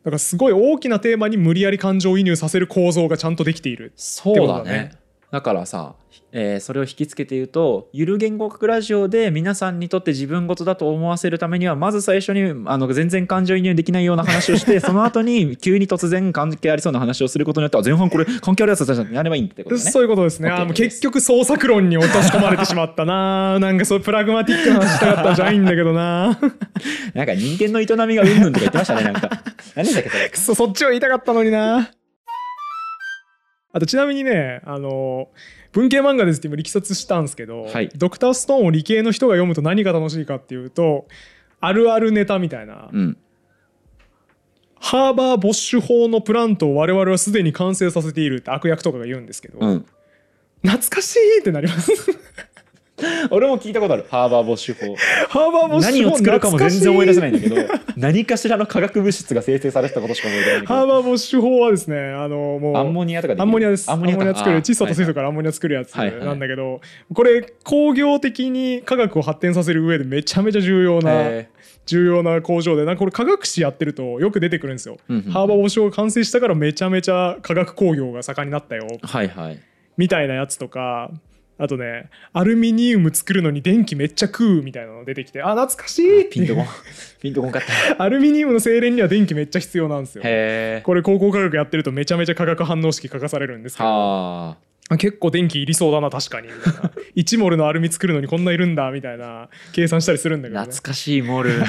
[0.05, 4.91] からすごい大きなテーマに無理やり感情移入させる構造がちゃんとできているうそうだね。
[4.93, 4.97] と
[5.35, 5.95] だからさ、
[6.31, 20.47] えーそれを引きつけて言うとゆる言語学ラジオで皆さんにとって自分事だと思わせるためにはまず最初にあの全然感情移入できないような話をして その後に急に突然関係ありそうな話をすることによっては前半これ 関係あるやつだじゃんってやればいいってことだねそういうことですね。
[20.49, 23.59] OK あーもう結局創作論に落とし込まれてしまったな。
[23.59, 26.39] なんかそうプラグマティックな話したかったんじゃないんだけどな。
[27.13, 29.29] なんか人間の営みがうんぬんとか言ってましたねなんか
[29.75, 31.89] 何だっけそれそっちを言いたかったのにな。
[33.75, 35.27] あとちなみにね、あの
[35.73, 37.89] 文系漫画ですって今力説したんですけど、はい。
[37.93, 41.09] ドクターストーンを理系の人が読むと何が楽しいかっていうと、
[41.59, 43.17] あるあるネタみたいな、うん。
[44.79, 49.85] ハーバー・ボッシュ法のプラントを我々はすでに完成させているって悪役とかが言うんですけど、うん。
[50.61, 51.91] 懐かしいってなります。
[53.29, 54.05] 俺も聞いたことある。
[54.09, 54.95] ハーバーボッシュ法。
[55.27, 57.55] ハーバーボッシュ何を作るかも全然思い出せないいんだけど
[57.97, 60.73] 何かしらの化学物質が生成されてたことしか覚えてないんだけど。
[60.73, 63.91] ハーバーボッシュ法はですねあのもうアンモニアとかアンモニアです。
[63.91, 64.57] アンモニア作る。
[64.57, 66.79] あ窒素と水素はいからアンモニア作るやつはいはいなんだけど、
[67.13, 71.49] これ工業的に科学を発展させる上でめちゃめちゃ重要なへ
[71.85, 74.97] 重要な工場でなんかこれ科学史やってるとよく出てくるんですよ。
[75.09, 75.23] うんうん。
[75.31, 78.87] ハーバーボッシュ法が完成したからめちゃめちゃ化学工業が盛んになったよ。
[79.01, 79.59] はいはい。
[79.97, 81.11] みたいなやつとか。
[81.57, 86.65] あとねアルミニウム作るのに電気めっちゃ食うみたいなの出てきてあ懐かしいピンとこん。
[87.21, 87.61] ピンとこんかっ
[87.97, 88.03] た。
[88.03, 90.21] アルミニウムの精錬には電気めっちゃ必要なんですよ。
[90.21, 90.27] こ
[90.93, 94.57] れ高校科学やってるとめちゃめちゃ化学反応式書かされるんですけどは
[94.89, 94.97] あ。
[94.97, 96.91] 結構電気いりそうだな確かにみたいな。
[97.15, 101.51] 1モルのアルミ作るのにこんないるんだみたいな計算したりするんだあけど、ね、懐かしいモル。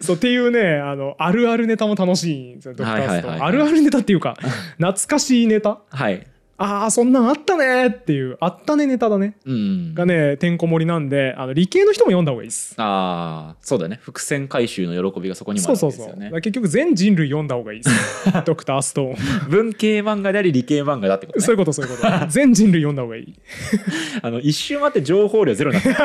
[0.00, 3.30] そうっていうねあのあるあるネタも楽しいんですよドクターストい。
[3.40, 4.36] あるあるネタっていうか
[4.78, 5.80] 懐かしいネタ？
[5.90, 6.26] はい
[6.60, 9.36] あーそんなんあったねっていうあったねネタだね。
[9.46, 9.94] うん。
[9.94, 12.74] がねてんこ盛りなんであの理系の人も読んだ方がいいです。
[12.78, 14.00] ああそうだね。
[14.02, 16.24] 伏線回収の喜びがそこにもあそうそうそう、るわけですよね。
[16.24, 17.96] だから結局全人類読んだ方がいいです。
[18.44, 19.50] ドクターストーン。
[19.50, 21.44] 文系漫画であり理系漫画だってことね。
[21.44, 22.26] そういうことそういうこと。
[22.28, 23.34] 全人類読んだ方がいい。
[24.20, 25.96] あの一周待って情報量ゼロになってる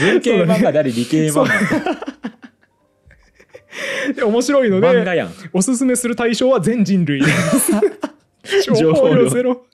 [0.00, 2.16] 文系漫画であり理系漫画。
[4.12, 7.20] で面白いのでおすすめする対象は全人類。
[7.20, 7.26] 情
[8.78, 9.28] 情報量。
[9.28, 9.64] ゼロ。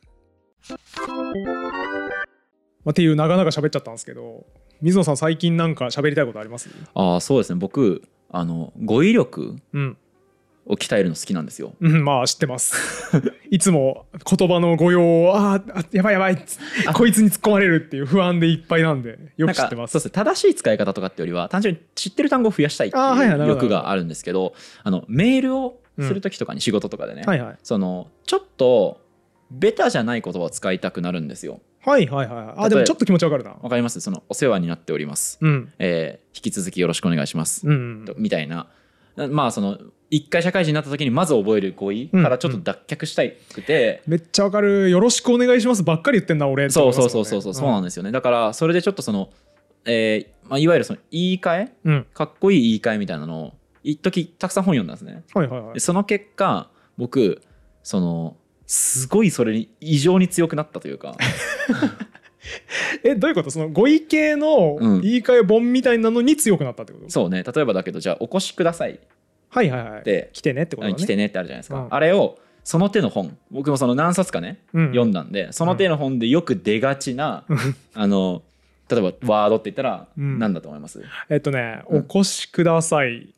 [2.85, 4.45] まあ、っていう長々喋っちゃったんですけど
[4.81, 6.69] 水野さん最近なんか喋りたいことあります？
[6.95, 7.59] ああそうですね。
[7.59, 9.97] 僕あの語彙力うん、
[10.67, 11.75] を鍛えるの好きなんですよ。
[11.81, 12.75] うん、まあ知ってます。
[13.51, 16.45] いつも言葉の誤用をあーあやばいやばい。
[16.95, 19.93] こいつに突っ込まれるっていう不安でいっぱいなんでよく知ってます。
[19.93, 20.11] そうですね。
[20.13, 27.59] 正しい使い方とかってよりは単純に知ってる単語を増やしたいっていはいいう欲があるんですけどあのメールをする時とかに仕事とかでね、はいはい。
[27.63, 29.01] そのちょっと
[29.51, 31.61] ベタじゃない言葉を使いたくなるんですよ。
[31.85, 33.57] はいはいはいあでもちょっと気持ちわかるな。
[33.61, 34.01] わかります？
[34.01, 35.73] そのお世話になっております、うん。
[35.79, 38.69] えー引き続きよろしくお願いします、うんとみたいな。
[39.31, 44.91] まあその一回社会人になった時にまず覚える語彙からちょっと脱却したいくて、めっちゃわかる。
[44.91, 48.13] よろしくお願いしますばっかり言ってんな俺ってそうそうそうそうそうそうなんですよね。
[48.13, 49.31] だからそれでちょっとその、
[49.85, 51.73] えーまあ、いわゆるその言い換え？
[51.85, 52.07] うん。
[52.15, 55.23] かっこいい言い換えみたいなのを一時たくさん本読んだんですね。
[55.35, 55.75] はいはいはい。
[55.75, 57.43] でその結果僕
[57.83, 61.17] そのすごいそれに異常に強くなったというか。
[63.05, 63.51] えどういうこと？
[63.51, 65.01] その語彙系のうん。
[65.01, 67.45] 言い換え本みたいなのに強くなったってこと、そうね。
[67.45, 68.99] 例えばだけどじゃあ「お越しください」
[69.49, 70.05] はいはいはい。
[70.05, 70.99] で来てねってことだね。
[70.99, 71.87] 来てねってあるじゃないですか、うん。
[71.91, 73.37] あれをその手の本。
[73.51, 74.87] 僕もその何冊かね、うん。
[74.89, 77.45] 読んだんでその手の本でよく出がちな、
[77.95, 78.43] あの
[78.91, 80.39] 例えばワードって言ったらうん。
[80.39, 82.07] 何だと思います、えっとね、うん。
[82.11, 83.29] お越しください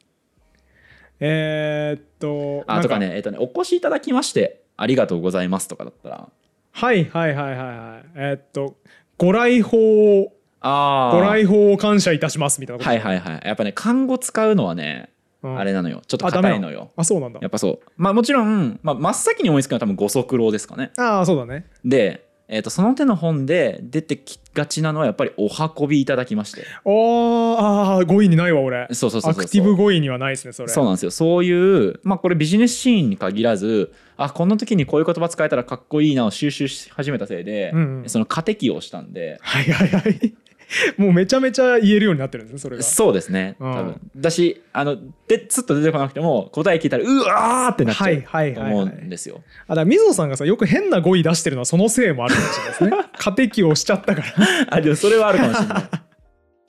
[1.21, 6.29] えーっとあとかねえっとね「お越しいただきましてありがとうございます」とかだったら。
[6.73, 8.11] はいはいはいはいはい。
[8.17, 8.77] えーっと
[9.17, 13.41] ご来訪あご来訪を感謝いたしますみたいなはいはいはい。
[13.45, 15.11] やっぱね漢語使うのはね、
[15.43, 15.59] うん。
[15.59, 16.03] あれなのよ。
[16.07, 16.91] ちょっと硬いのよ。
[16.97, 17.39] あそうなんだ。
[17.41, 17.81] やっぱそう。
[17.97, 20.91] まあもちろん、まあ、真っ先に思いつくのは多分五足郎ですかね。
[20.97, 21.67] ああそうだね。
[21.85, 26.65] で、えー、とその手の本で出てきがちなのはやっぱりお運びいただきまして。
[26.85, 28.87] あー語彙にないわ俺。
[28.93, 30.69] そうそうそうそうアクティブ語彙にはないですねそれ。
[30.69, 31.11] そうなんですよ。
[31.11, 38.09] そういうまあこれビジネスシーンに限らずあこの時にこういう言葉使えたらかっこいいなを収集し始めたせいで、うんうん。
[38.09, 39.39] その過適をしたんで。
[39.43, 40.35] はいはいはい
[40.97, 42.83] もうめちゃめちゃ言えるようになってるんですねそれが。
[42.83, 43.73] そうですねうん。
[43.73, 44.11] 多分。
[44.17, 44.97] だしあの
[45.29, 49.43] でつっと出てこなくても答え聞いたらうわーってなっちゃはいはいうと思うはいはいんですよ。
[49.67, 53.11] あだから水野さんがさよく変な語彙出してるのはそのせいもあるかもしれないですね。
[53.19, 54.27] 過適をしちゃったから。
[54.71, 55.85] あでもそれはあるかもしれない。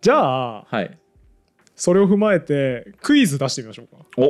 [0.02, 0.98] じゃあはい。
[1.76, 4.06] それを踏まえてクイズ出してみましょうか。
[4.18, 4.30] お。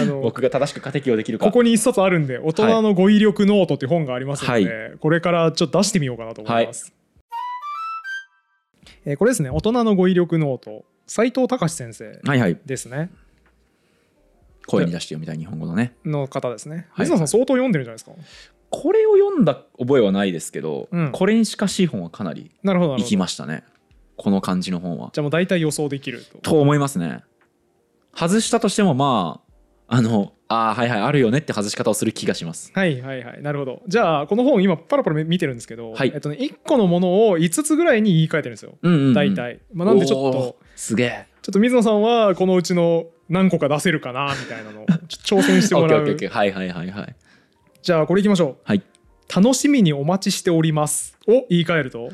[0.00, 1.44] あの僕が正しく過適応できるか。
[1.44, 6.92] ここに一冊あるんで大人の語彙力ノートっていう本がありますので、これからちょっと出してみようかなと思います、
[9.10, 12.58] えーこれですね大人の語彙力ノート齋藤孝先生はいはい。
[12.66, 13.10] ですね
[14.66, 15.94] 声に出して読みたい日本語のね。
[16.04, 18.12] の方ですねはい水野さん相当読んでるんじゃないですか？
[18.68, 22.50] これを読んだ覚えはないですけど、うんこれに近しい本はかなり
[22.98, 23.64] いきましたね。
[24.18, 25.08] この感じの本は。
[25.14, 27.22] じゃあもう大体予想できるとと思いますね。
[28.14, 29.47] 外したとしてもまあ
[29.90, 32.70] あのあーはいはいあるよねって外し方をする気がします。
[32.74, 39.14] はいはいはいなるほどじゃあこの本今パラパラ見てるんですけど、はいえっとね、1個のものを5つぐらいに言い換えてるんですようんうん、うん。
[39.14, 41.26] 大体、まあ、なんでちょっとすげえ。
[41.42, 47.16] ちょっと水野さんはこのうちの何個か出せるかなみたいなのを挑戦してオもらう はいはいはいはい。
[47.82, 48.82] じゃあこれいきましょうはい。
[49.34, 52.10] 楽しみにお待ちしておりますを言い換えると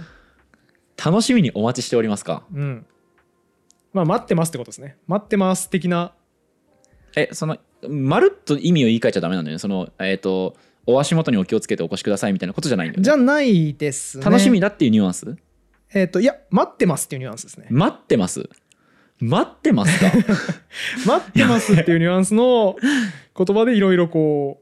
[1.02, 2.44] 楽しみにお待ちしておりますか？
[2.52, 2.86] うん
[3.92, 6.12] まあ待ってますってことですね待ってます的な
[7.16, 7.58] えその
[7.88, 9.58] まるっと意味を言い換えちゃダメなんだよね。
[9.58, 10.56] そのえっ、と
[10.86, 13.04] お足元にお気をつけてお越しくださいみたいなことじゃないんだよね。
[13.04, 14.24] じゃないですね。
[14.24, 15.36] 楽しみだっていうニュアンス？
[15.94, 17.66] えっ、といや待ってますっていうニュアンスですね。
[17.70, 18.48] 待ってます？
[19.20, 20.10] 待ってますか？
[21.06, 22.76] 待ってますっていうニュアンスの
[23.36, 24.60] 言葉でいろいろこ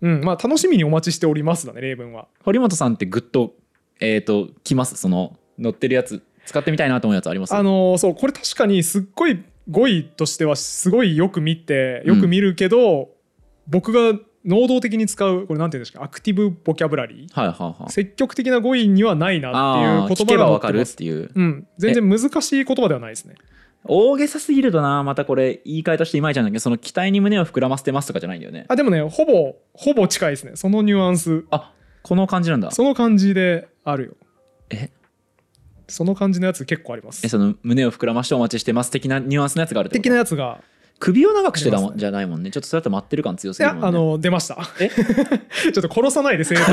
[0.00, 2.28] ううんまあ楽しみにお待ちしておりますだね例文は。
[2.44, 3.54] 堀本さんってグッと
[4.00, 4.96] えっ、と来ます？
[4.96, 7.54] その乗ってるやつ使ってみたいなと思うやつあります？
[7.54, 13.10] あのーそうこれ確かにすっごい語彙としてはすごいよく見てよく見るけど、
[13.68, 16.02] 僕が能動的に使うこれなんていうんですか？
[16.02, 17.92] アクティブボキャブラリーはいはいはい。
[17.92, 21.30] 積極的な語彙にはないなってあいう言葉がかるっていう。
[21.34, 21.66] うん。
[21.76, 23.34] 全然難しい言葉ではないですね。
[23.84, 28.66] 大げさすぎるとなまたこれ言い換えとしていまいちなんだけどその期待に胸を膨らませてますとかじゃないんだよね。
[28.68, 30.52] あでもねほぼほぼ近いですね。
[30.54, 31.44] そのニュアンス。
[31.50, 32.70] あこの感じなんだ。
[32.70, 34.16] その感じであるよ。
[34.70, 34.90] え？
[35.90, 37.20] その感じのやつ結構あります。
[37.24, 40.02] えその胸を膨らましてお待ちしてます的なニュアンスのやつがあるってこと？
[40.02, 40.62] 的なやつが
[41.00, 42.50] 首を長くしてだもんじゃないもんね。
[42.50, 43.98] ちょっとそれだと待ってる感強すいぎるもんね。
[43.98, 44.58] やあの出ました。
[44.78, 44.90] え？
[44.92, 46.66] ちょっと殺さないで生徒を。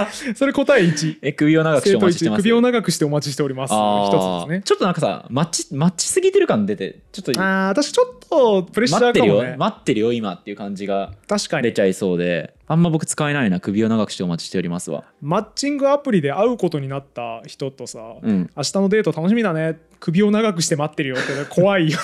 [0.34, 2.42] それ答え1え首を長くして生徒1お待ちしてます。
[2.42, 3.74] 首を長くしてお待ちしております。
[3.74, 3.76] あ
[4.10, 4.62] 一ーつですね。
[4.64, 11.64] ちょっとなんかさマッチマッチすぎてる感出てちょっとあー私ちょっとプレッシャ待ってるよ、ーかもね待ってるよ今っていう感じが確かに。
[11.64, 12.54] 出ちゃいそうで。
[12.66, 13.60] あんま僕使えないな。
[13.60, 15.04] 首を長くしてお待ちしておりますわ。
[15.20, 18.50] マッチングアプリで会うことになった人とさ、うん。
[18.56, 19.78] 明日のデート楽しみだね。
[20.00, 21.44] 首を長くして待ってるよってね。
[21.50, 21.98] 怖いよ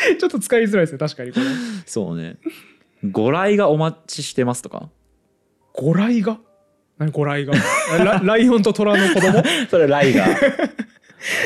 [0.18, 1.46] ちょっと使いづらいですね確かにこれ。
[1.86, 2.36] そうね。
[3.10, 4.88] ご来がお待ちしてますとか？
[5.74, 6.38] ご来が？
[6.98, 7.54] 何ご来が？
[8.04, 9.42] ラライオンと虎の子供？
[9.70, 10.26] それライが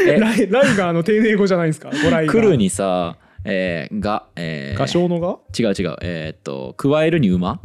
[0.07, 1.91] えライライガーの丁寧語じゃないですか？
[2.03, 2.33] ご来が。
[2.33, 5.39] 来るにさ、えーが、えー画商のが？
[5.59, 5.97] 違う違う。
[6.03, 7.61] えーっと加えるに馬？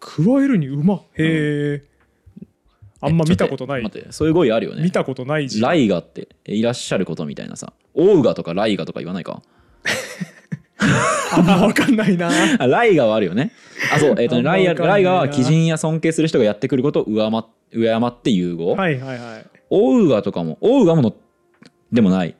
[0.00, 0.94] 加えるに馬？
[0.94, 1.82] へえ、
[3.00, 3.82] あんま見たことない。
[3.82, 4.82] 待ってそういう語彙あるよね。
[4.82, 5.60] 見たことない字。
[5.60, 7.72] ライガってえいらっしゃることみたいなさ。
[7.94, 9.42] オウガとかライガとか言わないか？
[11.32, 12.30] あんま分かんないな。
[12.58, 13.52] あライガはあるよね。
[13.92, 14.86] あそうえーっとねライガわかんないな。
[14.86, 19.46] ライガは鬼人や尊敬する人がやってくることを敬ま敬って融合、はいはいはい。
[19.70, 21.14] オウガとかもオウガもの
[21.92, 22.34] でもない。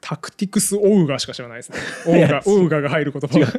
[0.00, 1.78] タクティクスオウガしか知らないですね。
[2.06, 3.52] オウガオウガが入る言葉。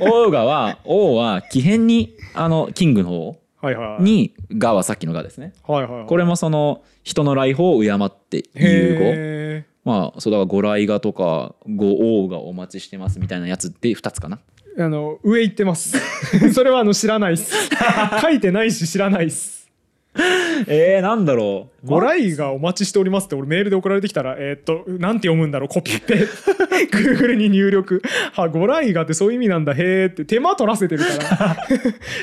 [0.00, 5.52] オウガは王は奇変にあのキングの方はいはいにガはさっきのガですね。
[5.66, 6.06] はいはいはい。
[6.06, 14.40] これもその人の来訪を敬って融合まあそうだからご来がとかご王がお待ちしてますみたいなやつで2つかな。
[14.78, 15.96] あの上行ってます。
[16.52, 17.70] それはあの知らないっす。
[18.20, 19.70] 書いてないし知らないっす。
[20.66, 21.86] えー、なんだろう。
[21.86, 26.26] ご来がお待ちしておりますって俺メールで送られてきたらえーっとなんて読むんだろうコピペ。
[26.90, 28.02] Google に入力。
[28.32, 30.24] はご来がってそういう意味なんだへーって。
[30.24, 31.56] 手間取らせてるから。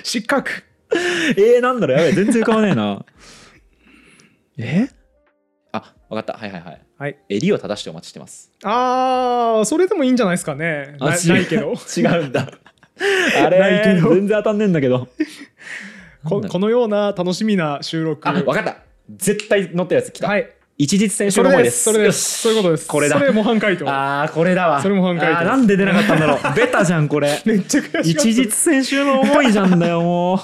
[0.04, 0.52] 失格。
[1.38, 3.06] えー、なんだろうやべえ全然浮かばねえな。
[4.58, 4.90] え
[5.74, 6.34] あわかった。
[6.40, 6.82] はいはいはい。
[7.00, 7.18] はい。
[7.30, 8.52] 襟を正してお待ちしてます。
[8.64, 10.96] あーそれでもいいんじゃないですかね。
[11.00, 11.74] なないけど。
[11.98, 12.48] 違うんだ。
[13.44, 15.08] あれ全然当たんねえんだけど。
[16.24, 18.30] ここのような楽しみな収録。
[18.30, 18.78] あわかった。
[19.18, 20.48] 絶対乗ったやつ来た、はい。
[20.78, 21.80] 一日選手その思いです。
[21.80, 22.42] すそれです。
[22.42, 22.88] そういうことです。
[22.88, 23.18] これだ。
[23.18, 24.80] それ模範解答あーこれだわ。
[24.80, 26.56] それも反回答なんで出なかったんだろう。
[26.56, 27.42] ベタじゃんこれ。
[27.46, 28.10] めっちゃ悔しかった。
[28.10, 30.40] 一日選手の思いじゃんだよもう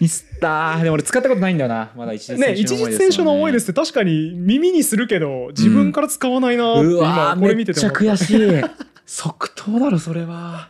[0.00, 0.82] ミスったー。
[0.82, 1.90] でも俺使ったことないんだよな。
[1.96, 8.64] まだ一日選手の思いね、一日選手の思いですすって確かに耳にするけど自分から使わないな今ーこれ見ててめっちゃ悔しい。
[9.06, 10.68] 即答だろそれは。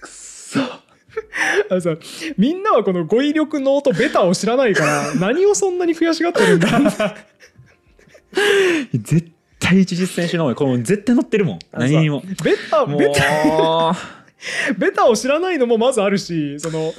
[0.00, 0.60] くっそ。
[1.70, 1.96] あのさ
[2.36, 6.68] みんなはこの語彙力ノートベタを知らないから 何をそんなに悔しがってるんだ？
[8.94, 11.58] 絶対一日選手の思いこれ絶対乗ってるもん。
[11.72, 12.22] 何にも。
[12.42, 13.94] ベタベタ
[14.76, 16.92] ベタを知らないのもまずあるしその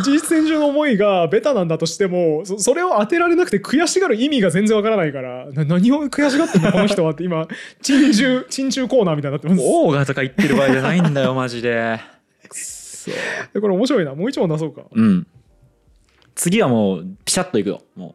[0.00, 7.46] 一日選手の思いがベタなんだとしてもそそれを当てられなくて悔しがる意味が全然わからないからな何を悔しがってんのこの人はって今
[7.82, 9.60] 珍獣珍獣コーナーみたいになってます。
[9.64, 12.00] オーガとか言ってる場合じゃないんだよマジで。
[13.54, 14.14] これ面白いな。
[14.14, 14.82] もう一問出そうか。
[14.90, 15.26] うん。
[16.34, 17.82] 次はもうピシャッといくよ。
[17.96, 18.14] も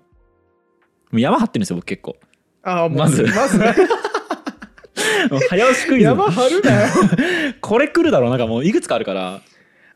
[1.11, 1.15] う。
[1.15, 2.15] もう山張ってるんですよ僕結構。
[2.63, 3.23] あーもうまず。
[3.23, 3.75] まずね
[5.29, 6.03] 早押しクイズ。
[6.05, 6.71] 山張るな。
[6.81, 6.87] よ
[7.61, 8.29] これ来るだろう。
[8.29, 9.41] なんかもういくつかあるから。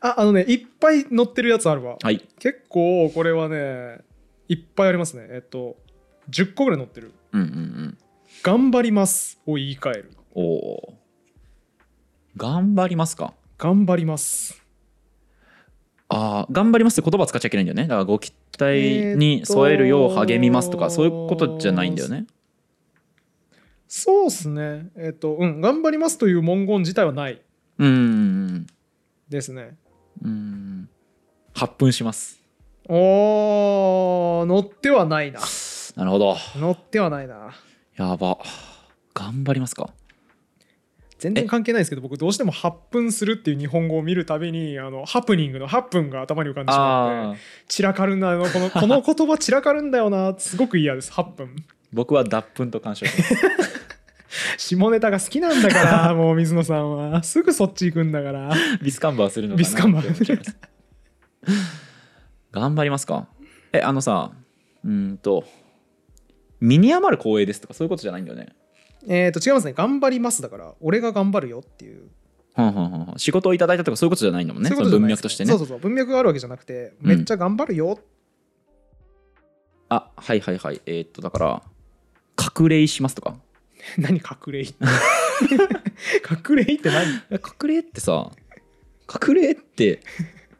[0.00, 1.96] ああのねいっぱい載ってるやつあるわ。
[2.02, 2.22] はい。
[2.38, 3.98] 結構これはね
[4.48, 5.26] いっぱいありますね。
[5.30, 5.76] えっと
[6.30, 7.12] 10個ぐらい載ってる。
[7.32, 7.98] うんうんうん
[8.42, 10.10] 「頑張ります」を言い換える。
[10.34, 10.98] おおー。
[12.36, 14.62] 頑張りますか「頑張ります。
[16.10, 17.82] ああ頑張りますって言葉使っちゃいけないんだよね。
[17.82, 22.26] だからご期待に添えるよう励みますとかそういうことじゃないんだよね」
[23.88, 24.90] そうっすね。
[24.96, 27.40] えっとうん「頑張ります」という文言自体はない。
[27.78, 27.90] うんう
[28.58, 28.66] ん
[29.28, 29.76] ですね。
[30.22, 30.30] うん。
[30.30, 30.88] うん。
[31.54, 32.40] 発奮します。
[32.88, 35.40] おー載ってはないな。
[35.96, 36.36] なるほど。
[36.58, 37.50] 載ってはないな。
[37.96, 38.38] やば。
[39.14, 39.90] 頑張りますか？
[41.18, 50.34] 全然関係ないですけど僕どうしても8分するっていう日本語を見るたびにあのハプニングの8分が頭に浮かんでしまっあて散らかるんだよなこのこの言葉散らかるんだよな。
[50.38, 51.56] すごく嫌です8分
[51.92, 53.06] 僕は脱粉と干渉
[54.58, 57.22] 下ネタが好きなんだから もう水野さんは。
[57.22, 58.50] すぐそっち行くんだから。
[58.82, 59.58] ビスカンバーするのかな？
[59.58, 60.54] ビスカンバー。
[62.52, 63.26] 頑張りますか？
[63.72, 64.32] えあのさ
[64.84, 65.44] うーんと
[66.60, 68.48] 身に余る光栄ですとかそういうことじゃないんだよね。
[69.06, 69.72] えっと違いますね。
[69.72, 72.08] 頑張りますだから俺が頑張るよっていう。
[72.54, 73.18] はんはんはんはん。
[73.18, 74.68] 仕事をいただいたとかそういうことじゃないんだもんね。
[74.68, 75.50] そういうそのことじゃないです文脈としてね。
[75.50, 75.78] そうそうそう。
[75.78, 77.98] 文脈があるわけじゃなくてうんめっちゃ頑張るよ、
[79.88, 80.80] あはいはいはい。
[80.86, 81.62] えーっとだから
[82.60, 83.36] 隠れしますとか。
[83.98, 84.66] 何隠れい
[86.48, 87.06] 隠れいって何？
[87.30, 88.30] え隠れってさ
[89.28, 90.00] 隠れって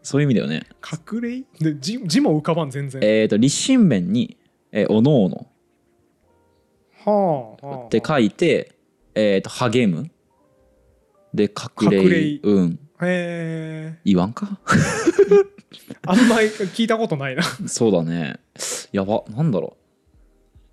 [0.03, 0.67] そういう意味だよね。
[1.13, 1.45] 隠れい？
[1.61, 3.01] で字字も浮かばん全然。
[3.05, 4.37] えーっと立身弁に
[4.73, 5.47] 「えーおのおの」
[7.05, 8.73] はあ、はあ、って書いて、
[9.15, 10.11] えー、と励む。
[11.35, 12.41] で隠れ隠れい。
[12.43, 12.73] うん。
[12.73, 13.99] へえ。
[14.05, 14.59] 言わんか？
[16.07, 17.43] あんまり聞いたことないな。
[17.67, 18.41] そうだね。
[18.93, 19.85] やばなんだろう。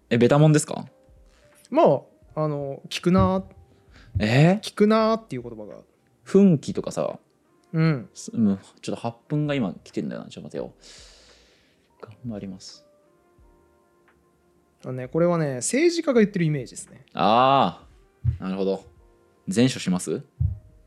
[0.10, 0.86] えベタもんですか？
[1.76, 1.84] ま
[2.36, 3.44] ああの聞くな
[4.18, 4.60] え？
[4.62, 5.80] ー、聞くなっていう言葉が。
[6.24, 7.20] 奮起とかさ
[7.74, 8.10] うん。
[8.14, 10.30] すうんちょっと8分が今来てんだよな。
[10.30, 10.74] ちょっと待てよ。
[12.02, 12.86] 頑張ります。
[14.86, 17.06] あのねこれはね政治家が言ってるイメージですね。
[17.14, 17.86] あ
[18.40, 18.86] あなるほど。
[19.54, 20.24] 前処します？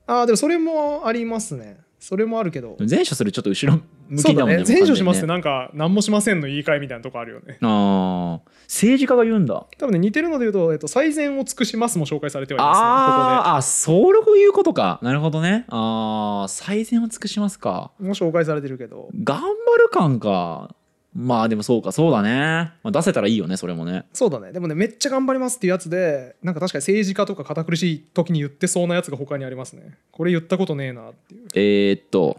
[0.07, 1.79] ああでもそれもありますね。
[2.01, 2.77] それもあるけど。
[2.89, 5.33] 前処するちょっと後ろ向そうだきだもんねね前処しますってね。
[5.33, 7.59] なんか何もしませんの言い換えみたいなとこあるよね。
[7.63, 9.67] ああ政治家が言うんだ。
[9.79, 13.57] 多分ね似てるので言うと、えっと、最善を尽くしますも紹介されてはいますねあー。
[13.57, 14.99] あそういうことか。
[15.03, 15.67] なるほどね。
[15.69, 17.93] ああ最善を尽くしますか。
[18.01, 19.09] も紹介されてるけど。
[19.23, 19.47] 頑張
[19.79, 20.75] る感か。
[21.15, 21.91] まあでもそうか。
[21.91, 24.05] そうだね、まあ、出せたらいいよねそれもね。
[24.13, 24.53] そうだね。
[24.53, 29.97] でもねめっちゃ頑張りますっていうやつでなんか確かに政治家とか堅苦しい時に言ってそうなやつが他にありますね。
[30.13, 31.47] これ言ったことねえなっていう。
[31.55, 32.39] えー、っと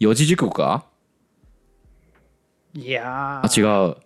[0.00, 0.86] 四字熟語か？
[2.76, 3.66] いやあ違う。
[3.90, 3.96] う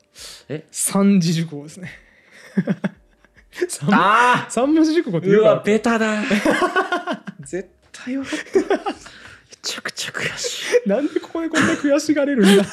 [0.48, 0.64] え？
[0.70, 1.90] 三字熟語ですね。
[3.68, 6.22] 三 あ三文字熟語ってう言うかわベタだ。
[7.40, 8.76] 絶対よかった。
[8.76, 8.94] め
[9.62, 12.62] ちゃくちゃ悔しなんでここでこんな悔しがれるんだ。
[12.62, 12.66] い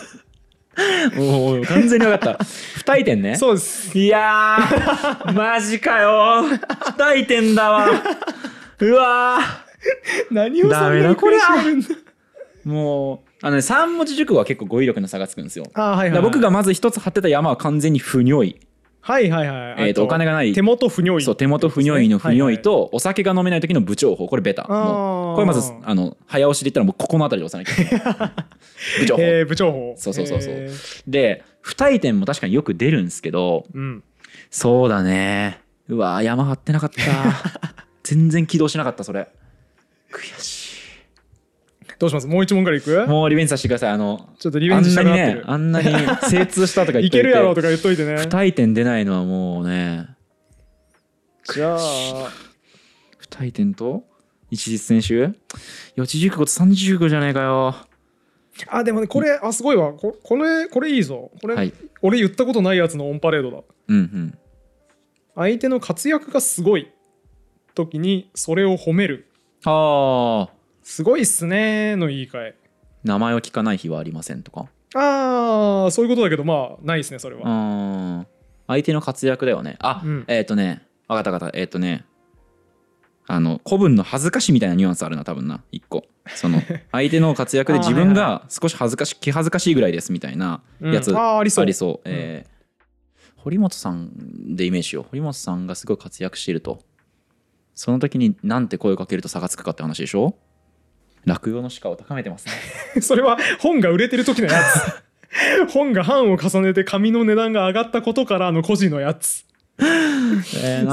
[1.17, 2.43] もう完全に分かった。
[2.43, 3.35] 不退転ね。
[3.35, 3.97] そうです。
[3.97, 5.31] いやー。
[5.33, 6.43] マジかよ。
[6.43, 6.55] 不
[6.91, 7.89] 退転だわ。
[8.79, 9.39] うわ
[10.29, 11.87] 何をそんなに悔しがるんだ。
[11.87, 11.97] ー
[12.65, 15.65] もうあのね3文字熟語は結構語彙力の差がつくんですよ。
[15.73, 18.59] あーはいはい、僕がまず一つ張ってた山は完全に不如意。
[19.01, 19.87] はいはいはい。
[19.87, 20.51] えーとお金がない。
[20.53, 21.23] 手元不如意。
[21.23, 24.27] そう手元不如意の不如意はいとお酒が飲めない時の部長法。
[24.27, 24.63] これベタ。
[24.63, 28.31] これまずあの早押しで言ったらもうここの辺りで押さなきゃいけない。
[28.99, 29.21] 部長法。
[29.21, 29.93] えー、部長法。
[29.97, 30.53] そうそうそうそう。
[30.53, 31.03] えー。
[31.07, 34.03] で不退転も確かによく出るんですけどうん。
[34.49, 35.61] そうだね。
[35.87, 37.01] うわ山張ってなかった。
[38.03, 39.29] 全然起動しなかったそれ
[41.99, 42.27] どうします？
[42.27, 42.91] もう一問からいく？
[42.93, 43.91] いもうリベンジさせてください。
[43.91, 45.87] あのちょっとリベンジしたあんなにくなってる、ねあんなに
[46.29, 47.23] 精通したとか言っいといて。
[47.23, 48.17] けるやろうとか言っといてね。
[48.17, 50.07] 不退転出ないのはもうね。
[51.53, 51.77] じゃあ。
[53.17, 54.03] 不退転と？
[54.51, 55.31] 一日選手？
[55.95, 57.75] 四字熟語と三字熟語じゃねえかよ。
[58.69, 59.93] あでもねこれあすごいわ。
[59.93, 61.31] ここれこれいいぞ。
[61.41, 61.73] これ、はい。
[62.01, 63.57] 俺言ったことないやつのオンパレードだ。
[63.87, 64.37] うんうん。
[65.35, 66.91] 相手の活躍がすごい
[67.75, 69.27] 時にそれを褒める。
[69.65, 70.56] ああ
[70.89, 72.55] すごいっすねの言い換え。
[73.03, 74.67] 名前を聞かない日はありませんとか？
[74.95, 78.27] ああそういうことだけどまあないですねそれは、うん。
[78.67, 79.75] 相手の活躍だよね。
[79.79, 80.23] あ、うん。
[80.29, 80.87] えっ、とね。
[81.09, 81.59] 分かった分かった。
[81.59, 82.05] えっ、とね。
[83.27, 85.61] あの古文の恥ずかしみたいなニュアンスあるな多分な。
[85.73, 86.05] 一個。
[86.35, 86.61] その
[86.93, 91.17] 相手の活躍で自分が少し恥ずかし気恥ずかしいぐらいですみたいなやつうん。
[91.17, 91.63] あーありそう。
[91.63, 92.57] ありそう、えー
[93.35, 95.05] 堀本さんでイメージしよう。
[95.09, 96.79] 堀本さんがすごい活躍していると。
[97.75, 100.35] その時になんて声をかけると差がつくかって話でしょ？
[101.27, 102.53] 落語の鹿を高めてますね。
[103.01, 105.69] それは本が売れてる時のやつ。
[105.71, 109.45] 本が版を重ねて紙の値段が上がったことからの個人のやつ。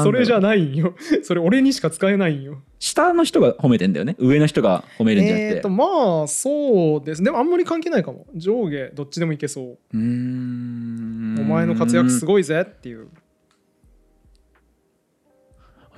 [0.02, 0.94] それじゃないんよ。
[1.22, 2.60] それ俺にしか使えないんよ。
[2.80, 4.16] 下の人が褒めてんだよね。
[4.18, 7.22] 上の人が褒めるんじゃなくて、えーとまあそうです。
[7.22, 8.26] でもあんまり関係ないかも。
[8.34, 9.78] 上下どっちでもいけそう。
[9.94, 11.36] うーん。
[11.40, 13.06] お前の活躍すごいぜっていう。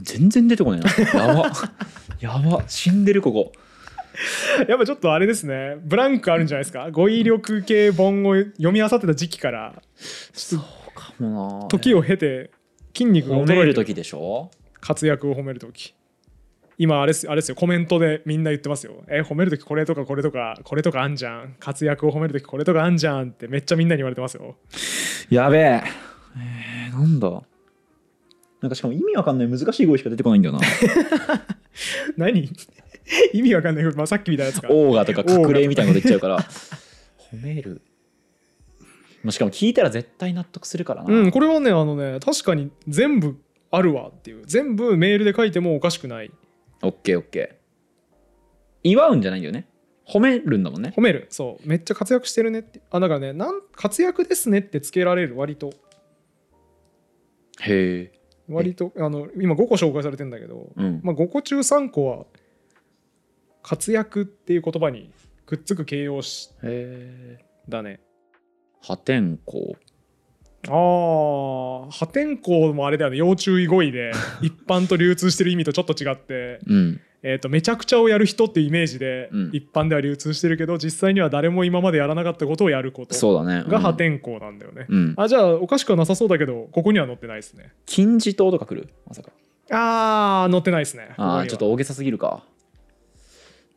[0.02, 0.90] 全然出てこないな。
[1.18, 1.52] やば。
[2.20, 2.64] やば。
[2.68, 3.52] 死んでるここ
[4.68, 5.76] やっぱちょっとあれですね。
[5.82, 6.90] ブランクあるんじゃないですか？
[6.90, 9.74] 語彙力系本を読み漁ってた時期から。
[10.32, 10.62] ちょっ
[10.94, 11.68] かもな。
[11.68, 12.50] と時を経て
[12.94, 14.50] 筋肉が褒める時でしょ？
[14.80, 15.94] 活躍を褒める時。
[16.78, 17.54] 今あれですあれですよ。
[17.54, 19.02] コメントでみんな言ってますよ。
[19.08, 21.56] え褒める時これとかこれとかこれとかあんじゃん。
[21.58, 24.56] 活躍を褒める時これとかあんじゃんってめっちゃみんなに言われてますよ。
[25.30, 25.82] やべえ。
[26.36, 27.42] えー、なんだ？
[28.60, 30.60] なんかしかも意味わかんない難しい語彙しか出てこないんだよな
[32.16, 32.50] 何？
[33.32, 33.84] 意味わかんない。
[33.84, 34.68] けど、まあ、さっきみたいなやつか。
[34.70, 36.38] オーガとか隠れみたいなこと言っちゃうから。
[37.32, 37.82] 褒める。
[39.22, 43.36] まあしかも聞いたら絶対納得するからな、うんこれはねあのね確かに全部
[43.72, 44.42] あるわっていう。
[44.46, 46.30] 全部メールで書いてもおかしくない。
[46.82, 47.56] オッケーオッケー。
[48.84, 49.68] 祝うんじゃないんだよね。
[50.08, 50.92] 褒めるんだもんね。
[50.96, 51.26] 褒める。
[51.30, 51.68] そう。
[51.68, 52.80] めっちゃ活躍してるねって。
[52.90, 55.72] あだからねなん活躍ですねってつけられる割と。
[57.62, 58.12] へえ
[58.48, 61.00] 割とあの今5個紹介されてんだけど、うん。
[61.02, 62.26] まあ、5個中3個は
[63.62, 65.10] 活躍っていう言葉に
[65.44, 66.50] くっつく形容詞
[67.68, 68.00] だね。
[68.82, 69.76] 破天荒。
[70.68, 73.16] あー破天荒もあれだよね。
[73.16, 79.50] 要注意語彙で一般と流通してる意味とちょっと違って、うんえー、とめちゃくちゃをやる人っていうイメージでうん。
[79.52, 83.14] 一般では流通してるけど実際には誰も今までやらなかったことをやること。
[83.14, 83.64] そうだね。
[83.68, 87.72] が破天荒なんだよね、うん、うん、あじゃあおかしくはなさそうだけどここには載ってないですね。
[87.86, 88.88] 金字塔とか来る？
[89.06, 89.30] まさか。
[89.70, 91.14] あー載ってないですね。
[91.16, 92.44] ああちょっと大げさすぎるか。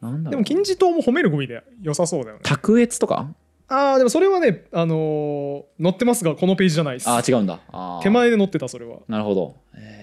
[0.01, 2.41] なんだでも金字塔も褒める語彙で良さそうだよね。
[2.43, 3.33] 卓越とか？
[3.67, 7.09] あーでもそれはねあのー載ってますがこのページじゃないです。
[7.09, 7.59] ああ違うんだ。
[7.71, 8.03] あー。
[8.03, 8.99] 手前で載ってたそれは。
[9.07, 9.98] なるほど、え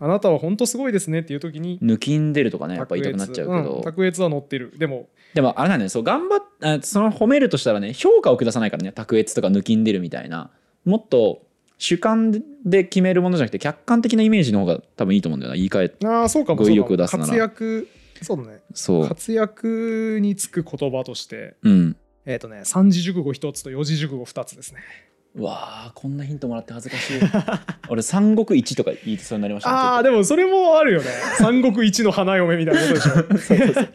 [0.00, 4.72] あなたは本当すごいですねっていう時にー抜きんでるとかねやっぱ言いたくなっちゃうけど、ん卓越は載ってる。
[4.78, 10.50] でもでもあれなんだよねそう頑張っあその褒めるとしたらね評価を下さないからね卓越とか抜きんでるみたいな。
[10.86, 11.42] もっと
[11.76, 17.26] 主観で決めるものじゃなくて客観的なイメージの方が多分いいと思うんだよな言い換えああそうかも語彙力出すなら。
[17.26, 17.88] 活躍
[18.22, 18.60] そうだね。
[18.74, 19.08] そう。
[19.08, 21.96] 活躍につく言葉としてうん。
[22.26, 24.80] えっ、とね三字熟語一つと四字熟語二つですね。
[24.80, 27.20] うわあこんなヒントもらって恥ずかしい。
[27.88, 31.06] 俺三国一とか言いそうになりましたねああでもそれもあるよね。
[31.38, 33.88] 三国一の花嫁みたいなことでしょ、そうそうそう。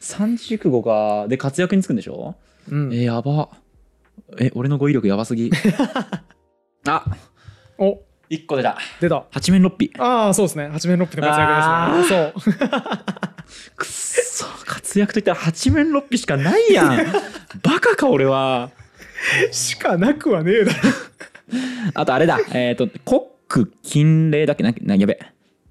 [0.00, 1.28] 三字熟語か。
[1.28, 2.34] で活躍につくんでしょ？
[2.70, 2.92] うん。
[2.92, 3.48] えやば。
[4.40, 5.50] え俺の語彙力やばすぎ。
[6.88, 7.04] あ。
[7.78, 8.00] お。
[8.28, 8.78] 一個出た。
[9.00, 9.24] 出た。
[9.30, 9.92] 八面六臂。
[9.98, 10.68] ああそうですね。
[10.72, 12.32] 八面六臂の活躍ですね。
[12.44, 12.66] そう。
[13.76, 14.46] くっそ。
[14.66, 16.96] 活躍といったら八面六臂しかないやん。
[17.62, 18.70] バカか俺は
[19.50, 20.78] しかなくはねえだろ。
[21.94, 22.38] あとあれだ。
[22.54, 24.62] えっ、とコック金霊だっけ？
[24.62, 25.18] ななやべ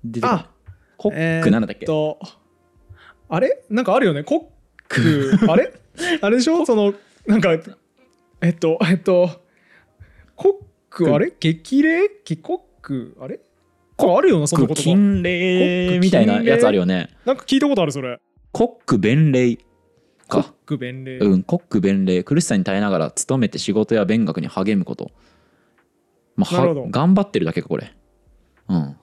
[0.04, 0.50] 出あ
[0.98, 2.20] コックなんだっけ、えーっと
[3.30, 3.64] あれ？
[3.70, 4.24] なんかあるよね。
[4.24, 4.44] コッ
[4.88, 5.74] クあれ？
[6.22, 6.66] あれでしょ？
[6.66, 6.94] その
[7.26, 7.52] なんか
[8.42, 9.42] えっとえっと
[10.36, 10.54] コッ
[10.90, 11.32] クあれ？
[11.40, 13.40] 激励キコックあれ？
[13.98, 17.10] これあるよなそんなコック言葉金霊みたいなやつあるよね。
[17.26, 18.20] なんか聞いたことあるそれ。
[18.52, 19.58] コック弁霊
[20.32, 20.54] か。
[20.66, 25.12] ク弁礼、うんコック弁霊苦しさに耐えながら勤めて仕事や勉学に励むこと
[26.36, 27.94] まあ頑張ってるだけかこれ
[28.70, 28.98] うん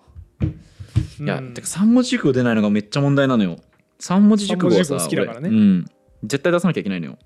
[1.21, 3.57] いや、てか三文字熟語出ないのがめっちゃ問題なのよ
[3.99, 5.87] 三文字熟語はさ好きだからねうん
[6.25, 7.19] 絶対出さなきゃいけないのよ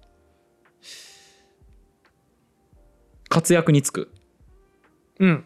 [3.28, 4.10] 活躍につく
[5.20, 5.44] うん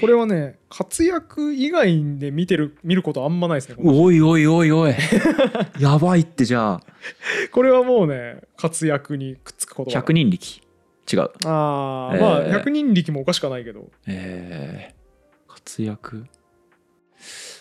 [0.00, 4.94] これはね活躍以外で見てる見ることあんまないですねおいおいおいおい。
[5.78, 6.80] やばいってじゃあ。
[7.52, 10.60] これはもうね活躍にくっつくこと百人力。
[11.10, 11.30] 違う。
[11.44, 12.20] ああ、えー。
[12.20, 13.90] まあ百人力もおかしくはないけど。
[14.06, 16.26] えー、活躍。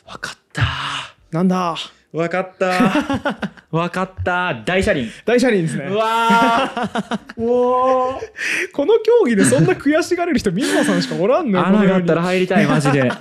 [0.08, 1.76] わかったなんだ？
[2.14, 3.52] わかった。
[3.72, 4.64] わかった。
[4.66, 5.10] 大車輪。
[5.26, 5.88] 大車輪ですね。
[5.90, 6.72] うわ
[7.36, 11.88] この競技でそんな悔しがれる人水野さんしかおらんのよ この世に。
[11.88, 13.12] 穴があったら入りたいマジで。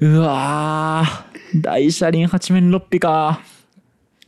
[0.00, 1.60] うわー。
[1.60, 3.40] 大車輪八面六臂か。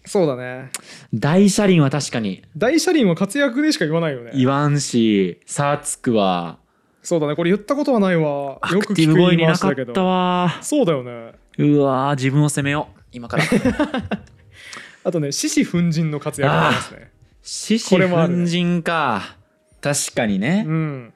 [0.05, 0.71] そうだね。
[1.15, 2.43] 大車輪は確かに。
[2.57, 4.33] 大車輪は活躍でしか言わないよね。
[4.35, 6.59] 言わんし差つくわ
[7.03, 7.35] そうだね。
[7.37, 8.59] これ言ったことはないわ。
[8.61, 10.59] アよく聞く言いクティブ声に回しだけどなかったわ。
[10.61, 13.01] そうだよねうわー自分を責めよう。
[13.13, 13.45] 今から。
[15.05, 17.11] あとね獅子奮陣の活躍もありますね。
[17.43, 19.37] 獅子奮陣か。
[19.81, 20.65] 確かにね。
[20.67, 21.13] うん。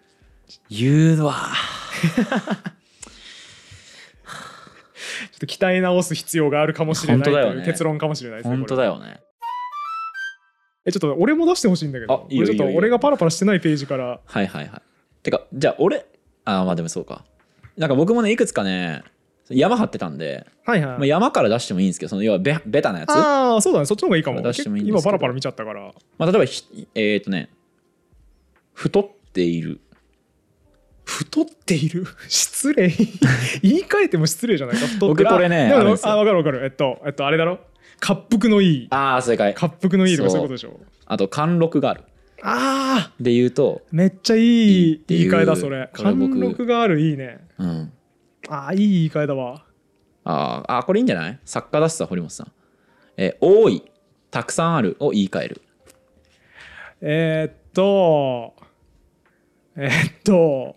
[0.68, 1.34] 言うわ
[5.32, 7.60] ちょっと鍛え直す必要があるかもしれないと本当だよね。
[7.60, 9.20] いう結論かもしれないですね本当だよね。
[10.86, 12.12] えちょっと俺も出してほしいんだけど。
[12.12, 14.20] あいいよこれちょっと俺がパラパラしてないページから。
[14.24, 14.82] はいはいはい。
[15.22, 16.04] てかじゃあ俺
[16.44, 17.24] あーまあでもそうか。
[17.76, 19.02] なんか僕もねいくつかね
[19.50, 23.10] 山張ってたんで、はいはい、まあ、山から出してもいいんですけどその要はベベタなやつ。
[23.10, 23.86] ああそうだね。
[23.86, 24.40] そっちの方がいいかも。
[24.40, 24.98] 出してもいいんですけど。
[25.00, 25.92] 今パラパラ見ちゃったから。
[26.18, 27.50] まあ、例えばひえっ、とね
[28.72, 29.80] 太っている。
[31.04, 32.06] 太っている？
[32.28, 32.88] 失礼。
[33.62, 34.86] 言い換えても失礼じゃないか？
[34.86, 36.64] 太って僕これねあでもあ分かる分かる。
[36.64, 37.58] えっとえっとあれだろ？
[38.06, 38.86] 滑腹のいい。
[38.90, 39.54] ああ正解。
[39.60, 40.80] 滑腹のいいとかそそうういうことでしょ？
[41.06, 42.00] あと貫禄がある。
[42.42, 44.40] ああで言うとめっちゃい
[44.92, 45.02] い。
[45.06, 45.90] 言い換えだそれ。
[45.92, 47.00] 貫禄がある。
[47.00, 47.40] いいね。
[47.58, 47.92] うん
[48.48, 49.64] ああいい言い換えだわ。
[50.24, 51.38] あーあーこれいいんじゃない？
[51.44, 52.52] 作家だしさ堀本さん。
[53.16, 53.82] えー多い
[54.30, 55.62] たくさんあるを言い換える。
[57.00, 58.54] えー、っと
[59.76, 60.76] えー、っと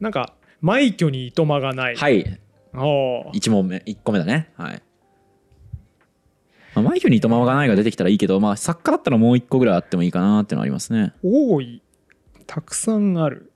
[0.00, 2.40] なんか枚挙にいとまがない、はい。
[2.74, 3.32] おー。
[3.32, 4.50] 1問目1個目だね。
[4.56, 4.82] はい。
[6.74, 11.12] マイフに糸間がないが出てきたらいいけどまあ作家だったらもう一個ぐらいあってもいいかなっていうのはありますね。
[11.22, 11.82] 多い
[12.46, 13.51] たくさんある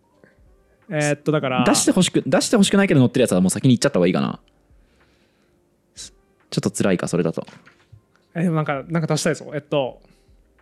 [0.89, 4.41] えーっとだから出してほしく出してほしくないけど載ってるやつはもう先に行っちゃった方がいいかな。
[5.95, 7.47] ちょっと辛いかそれだと。
[8.35, 9.51] えでもなんかなんか出したいぞ。
[9.55, 10.01] えっと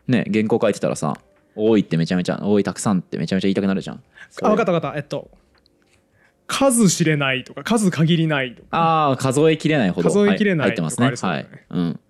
[0.09, 1.19] ね原稿書いてたらさ
[1.55, 4.03] 多いってめちゃめちゃ多いたくさんってめちゃめちゃ言いたくなるじゃん。
[4.43, 4.99] あ分かった分かった。
[4.99, 5.31] えっと
[6.47, 8.69] 数知れないとか数限りないとか。
[8.71, 10.11] ああ数えきれないほど。
[10.11, 11.49] 数えきれないはい入ってますとかあねはい。
[11.71, 12.01] うん。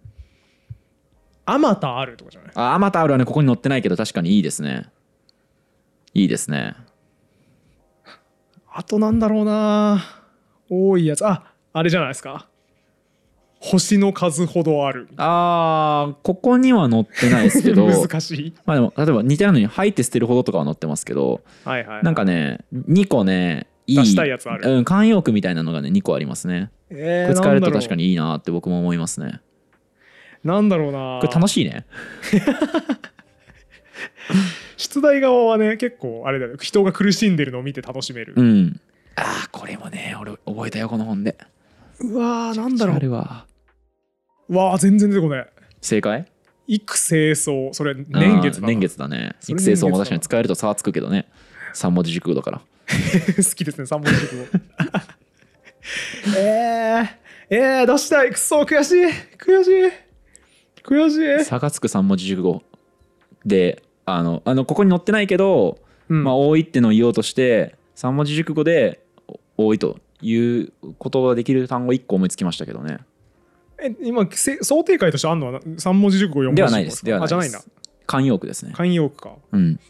[1.47, 2.51] あまたあるとかじゃない？
[2.55, 4.89] ああまたあるはねここに載ってないけど確かにいいですね。
[6.15, 6.75] いいですね
[8.77, 10.03] あとなんだろうな。
[10.69, 11.25] 多いやつ。
[11.25, 12.49] ああれじゃないですか。
[13.61, 15.07] 星の数ほどある。
[15.17, 17.87] あーここには載ってないですけど。
[18.03, 18.53] 難しい。
[18.67, 22.03] まあでも例えば似たように吐いて捨てるほどとかは載ってますけどはいはい。
[22.03, 24.69] なんかね2個ねいい出したいやつある。
[24.69, 26.73] うん慣用句みたいなのがね2個ありますね。
[26.91, 29.39] えこれ使えると確かににいいなって僕も思いますね。
[30.43, 31.21] なんだろうな。
[31.23, 31.87] これ楽しいね
[34.85, 36.57] 出題側はね結構あれだよ。
[36.59, 38.81] 人が苦しんでるのを見て楽しめる、うん。
[39.17, 41.37] ああこれもね俺覚えたよこの本で。
[42.01, 43.47] うわーなんだろあるわ
[44.49, 44.75] うわ。
[44.75, 45.47] ー全然出てこない
[45.81, 46.27] 正解
[46.67, 49.35] 育成層それ年月だ年月だね。
[49.49, 51.27] 育成層も確かに使えると差はつくけどね。
[51.75, 52.63] 3文字熟語だから。
[53.37, 54.45] 好きですね三文字熟語。
[56.39, 57.09] えー、
[57.51, 58.31] えー、出したい。
[58.31, 59.05] くそ悔しい。
[59.39, 59.93] 悔しい。
[60.83, 61.45] 悔しい。
[61.45, 62.63] 差がつく3文字熟語
[63.45, 65.79] であのあのここに載ってないけど、
[66.09, 66.25] うん。
[66.25, 69.05] まあ多いってのを言おうとして3文字熟語で
[69.57, 72.99] お多いということができる単語1個思いつきましたけどね。
[73.79, 77.05] え今せ想定回としてあんのは三文字熟語4文字熟語ではないです。
[77.05, 77.63] ではないあじゃないんだ。
[78.07, 78.73] 慣用句ですね。
[78.75, 79.37] 慣用句か。
[79.53, 79.81] うん、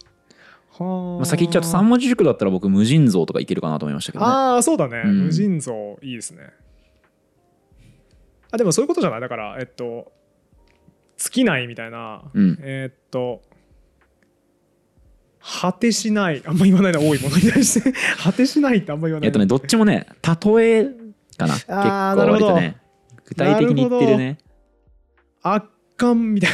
[0.71, 4.31] はまあ、先言っちゃうと3文字熟語だったら僕無尽蔵とかいけるかなと思いましたけどね。
[4.31, 5.25] ああそうだね、うん。
[5.27, 6.51] 無尽蔵いいですね。
[8.51, 9.21] あでもそういうことじゃない？
[9.21, 10.13] だからえっと
[11.17, 12.59] 尽きないみたいな、うん。
[12.63, 13.43] えっと
[15.61, 17.93] 果てしないあんま言わないな多いものに対して。
[18.23, 19.29] 果てしないってあんま言わない。
[19.29, 20.85] えっとねどっちもね例え
[21.37, 21.55] かな。
[21.55, 21.73] 結構
[22.17, 22.77] 割とね。
[23.27, 24.39] 具体的に言ってるね。
[25.43, 25.67] 圧
[25.97, 26.51] 巻みたい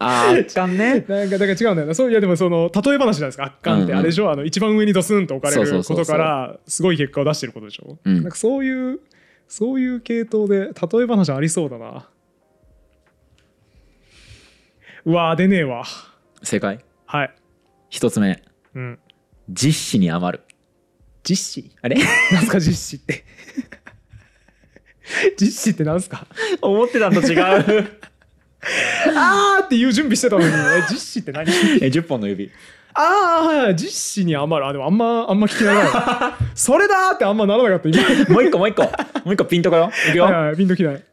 [0.00, 1.04] あー圧巻ね。
[1.08, 1.94] な なんかだから違うんだよな。
[1.94, 3.44] そういやでもその例え話じゃないですか？
[3.44, 3.98] 圧巻って、うんうん。
[3.98, 4.30] あれでしょ？
[4.30, 8.14] あの一番上にドスンと置かれることからすごい結果を出してることでしょ、うん。
[8.14, 9.00] なんかそういう
[9.48, 12.08] そういう系統で例え話ありそうだな。
[15.04, 15.84] うわー出ねえわ。
[16.42, 16.78] 正解？
[17.06, 17.34] はい
[17.88, 18.42] 一つ目。
[18.74, 18.98] うん。
[19.48, 20.44] 実施に余る。
[21.24, 21.96] 実施あれ？
[22.32, 22.60] なんすか？
[22.60, 23.24] 実施って。
[25.40, 26.26] 実施ってなんすか？
[26.60, 27.88] 思ってたのと違う。
[29.16, 30.46] あーっていう準備してたのに。
[30.48, 31.48] え実施って何？
[31.80, 32.50] え10本の指。
[32.94, 33.76] ああはいはい。
[33.76, 34.66] 実施に余る。
[34.68, 37.88] あでもあんまあんま聞きながらそれだーってあんまならなかった。
[37.88, 38.34] 今。
[38.34, 38.82] もう一個もう一個。
[38.82, 38.90] も
[39.26, 40.56] う一個ピンとこよいくよ、はいはい。
[40.56, 41.04] ピンときない。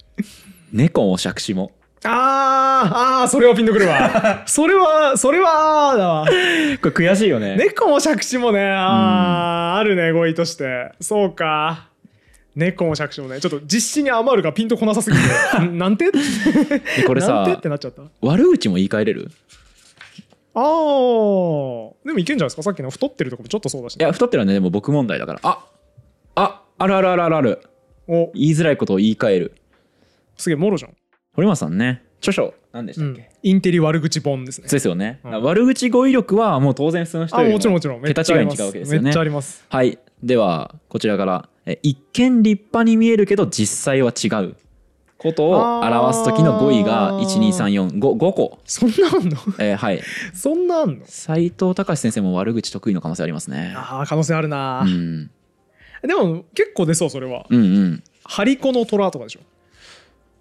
[0.72, 1.72] 猫も杓子も
[2.08, 4.43] あーあーそれはピンとくるわ。
[4.47, 6.26] それはそれはだわ。
[6.26, 7.56] これ悔しいよね。
[7.58, 10.91] 猫も杓子もねあーあるね語彙として。
[11.01, 11.89] そうか。
[12.56, 13.39] 猫も杓子もね。
[13.39, 15.66] ちょっと実施に余るがピンとこなさすぎて。
[15.66, 16.12] ん なんて？
[16.12, 16.20] で
[17.08, 18.03] これなんてっさてなっちゃった？
[18.22, 19.32] 悪口も言い換えれる？
[20.53, 21.93] あー。
[22.06, 22.64] でもいけんじゃないですか？
[22.64, 25.39] さっきの太ってるとこもちょっとそうだし、いや太ってるのはねでも僕問題だから。
[25.43, 25.60] あ
[26.36, 27.62] ああるあるあるあるある。
[28.08, 28.32] お。
[28.36, 29.53] 言いづらいことを言い換える。
[30.38, 30.91] すげえもろじゃん、
[31.36, 34.68] 堀本さんね著書何でしうんたっけ、インテリ悪口本ですね。
[34.68, 35.44] そうですよね、うん。
[35.44, 38.02] 悪口語彙力はもう当然普通の人あよりもちろんもちろん。
[38.04, 39.06] 桁違いに違うわけですよね。
[39.06, 39.64] めっちゃあります。
[39.70, 40.00] はい。
[40.24, 44.56] ではこちらからえ一見立派に見えるけど実際は違う
[45.18, 47.26] ことを表す時の語彙があー
[48.00, 49.38] 12345個、そんなあんの？
[49.60, 50.02] えーはい。
[50.34, 51.06] そんなあんの？
[51.06, 53.74] 斉藤隆先生も悪口得意の可能性ありますね。
[53.76, 55.30] あー可能性あるな、うん。
[56.02, 57.46] でも結構出そうそれは。
[57.50, 58.04] うんうん。
[58.24, 59.40] ハリコの虎とかでしょ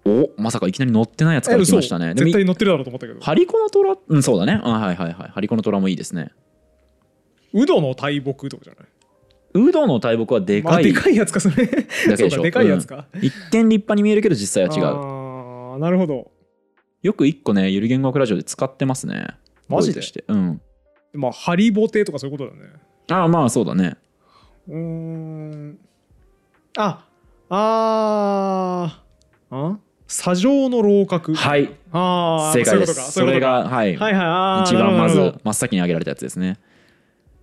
[0.07, 2.13] おまさかいきなり乗ってないやつから来ましたね。
[2.13, 3.19] 絶対乗ってるだろうと思ったけど。
[3.21, 3.95] ハリコの虎？
[4.07, 4.61] うんそうだね。
[4.63, 5.29] あはいはいはい。
[5.29, 6.31] ハリコの虎もいいですね。
[7.53, 8.87] ウドの大木とかじゃない？
[9.67, 10.71] ウドの大木はでかい。
[10.73, 11.65] まあでかいやつかそれ。
[11.65, 11.71] だ
[12.17, 12.43] けでしょ。
[12.43, 13.25] でかいやつか、うん。
[13.25, 14.85] 一見立派に見えるけど実際は違う。
[14.85, 16.31] ああなるほど。
[17.01, 19.27] よく一個ねゆる言語学ラジオで使ってますね。
[19.67, 20.03] マジで？
[20.03, 20.61] してうん。
[21.13, 22.69] まあハリボテとかそういうことだね。
[23.09, 23.97] ああまあそうだね。
[24.67, 25.79] うーん。
[26.77, 27.07] あ
[27.49, 29.55] あー。
[29.55, 29.79] あ？
[30.15, 31.35] 砂上の楼閣。
[31.35, 31.69] はい。
[31.91, 33.11] ああ正解です。
[33.11, 34.69] それがはい、はいはい。
[34.69, 36.57] 一番まず真っ先に挙げられたやつですね。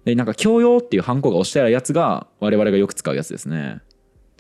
[0.05, 3.81] でなんか教養っていうハンコが押してあるやつが我々がよく使うやつですね。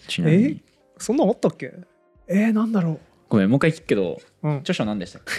[0.08, 0.62] ちなみに。
[0.98, 1.72] そんなんあったっけ？
[2.26, 5.32] えー、なんだろごめんもう一回聞くけどう、うん、著書何でしたっけ？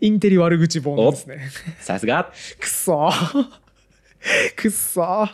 [0.06, 1.40] インテリ悪口本ですね。
[1.80, 2.30] さすが。
[2.60, 3.44] くそー。
[4.56, 5.28] くっそー。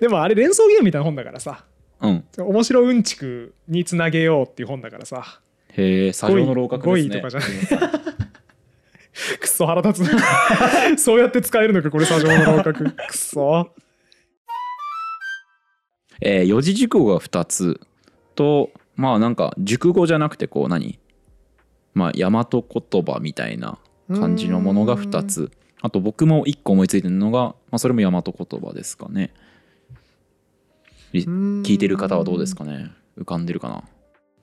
[0.00, 1.64] でもあれ連想ゲームみたいな本だからさ。
[2.00, 2.24] うん。
[2.38, 5.40] 面白うんちくにつなげようっていう本だからさ
[5.76, 6.90] へえ砂上の楼閣ですね。
[6.90, 7.50] 語彙とかじゃない。
[9.38, 10.18] くっそ腹立つな。
[10.98, 13.70] そうやって使えるのかこれ砂上の楼閣くっそ
[16.20, 17.80] えー四字熟語が2つ
[18.34, 20.98] とまあなんか熟語じゃなくてこう何？
[21.94, 25.50] まあ大和言葉みたいな感じのものが2つ。
[25.80, 29.34] あと僕も1個思いついてるのが、まあ、それも大和言葉ですかね。
[31.12, 32.90] り聞いてる方はどうですかね？
[33.18, 33.84] 浮かんでるかな？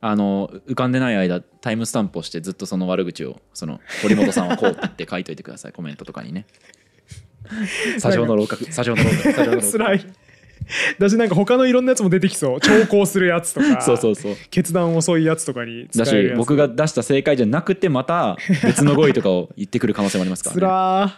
[0.03, 6.47] あの浮かんでない間タイムスタンプをしてずっとその悪口をその堀本さんはこうって書いといてくださいコメントとかにね。
[7.99, 10.05] 砂上の楼閣砂上の楼閣砂上の楼閣つらい。
[10.99, 12.59] だしなんか他のいろんなやつも出てきそう。
[12.59, 14.35] 長考するやつとか そうそうそう。
[14.49, 21.11] 決断遅いやつとかに使だし僕が出した正解じゃなくてまた別の語彙とかを言ってくる可能性もありますから、つね、 らー。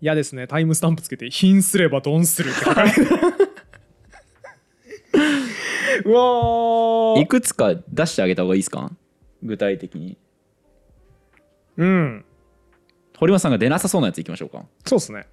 [0.00, 0.46] 嫌ですね。
[0.46, 3.08] タイムスタンプつけて「貧すればドンする」って書かれてる
[6.04, 7.20] うわー。
[7.22, 8.90] いくつか出してあげた方がいいですか？
[9.42, 10.16] 具体的に。
[11.76, 12.24] うん。
[13.16, 14.64] 堀本さんが出なさそうなやついきましょうか。
[14.86, 15.26] そうっすね。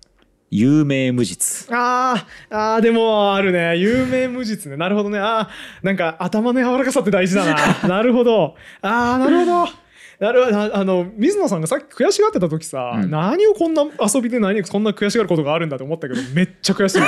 [0.49, 1.69] 有名無実。
[1.73, 3.77] あーあーでもあるね。
[3.77, 4.75] 有名無実ね。
[4.77, 5.17] なるほどね。
[5.19, 7.55] あーなんか頭の柔らかさって大事だな。
[7.87, 8.55] なるほど。
[8.81, 9.80] あーなるほど
[10.21, 13.09] なるほどああの水野さんがさっき悔しがってた時さ、うん。
[13.09, 17.01] 何をこんな遊びで何こんな悔しがることがあるんだって思ったけどめっちゃ悔しい。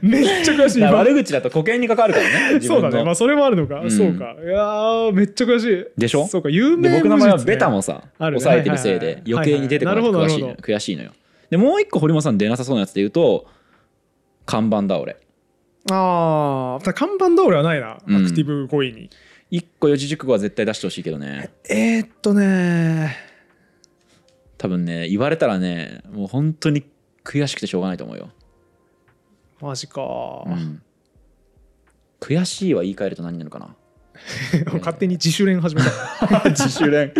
[0.00, 0.80] めっちゃ悔しい。
[0.80, 2.90] だから今悪口だと保険に関わるからね自 そう分の。
[2.92, 3.90] だねまあそれもあるのか、うん。
[3.90, 4.36] そうか。
[4.40, 6.00] いやーめっちゃ悔しい。
[6.00, 6.26] でしょ？
[6.28, 6.50] そうか。
[6.50, 8.40] 有名で僕の場合はベタもさ、あるね。
[8.40, 10.30] 抑えてるせいではいはいはい余計に出てこなくてはいはい。
[10.30, 11.10] 悔しいのよなるほ悔しいのよ。
[11.50, 13.46] でもう一個堀本さん出なさそうなやつで言うと
[14.46, 15.16] 看板倒れ
[15.90, 18.16] ああ看板倒れはないな、うん。
[18.16, 19.10] アクティブ語彙に
[19.50, 21.50] 一個四字熟語は絶対出してほしいけどね。
[21.68, 23.16] えー、っとね。
[24.58, 26.84] 多分ね言われたらねもう本当に
[27.24, 28.30] 悔しくてしょうがないと思うよ、
[29.60, 30.00] マジか、
[30.46, 30.82] うん。
[32.20, 33.74] 悔しいは言い換えると何になるかな。
[34.78, 36.48] 勝手に自主練始めた。
[36.48, 37.12] 自主練。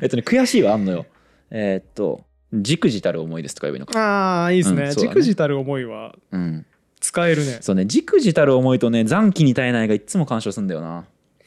[0.00, 1.06] えっとね悔しいはあんのよ。
[1.50, 2.24] えーっと
[2.54, 3.98] じくじたる思いですとか言えばいいのか。
[3.98, 6.66] ああいいですね,、うんじくじたる思いはうん。
[7.00, 7.58] 使えるね。
[7.60, 11.04] そうねじくじたる思いとね残機に耐えないがいつも干渉するんだよな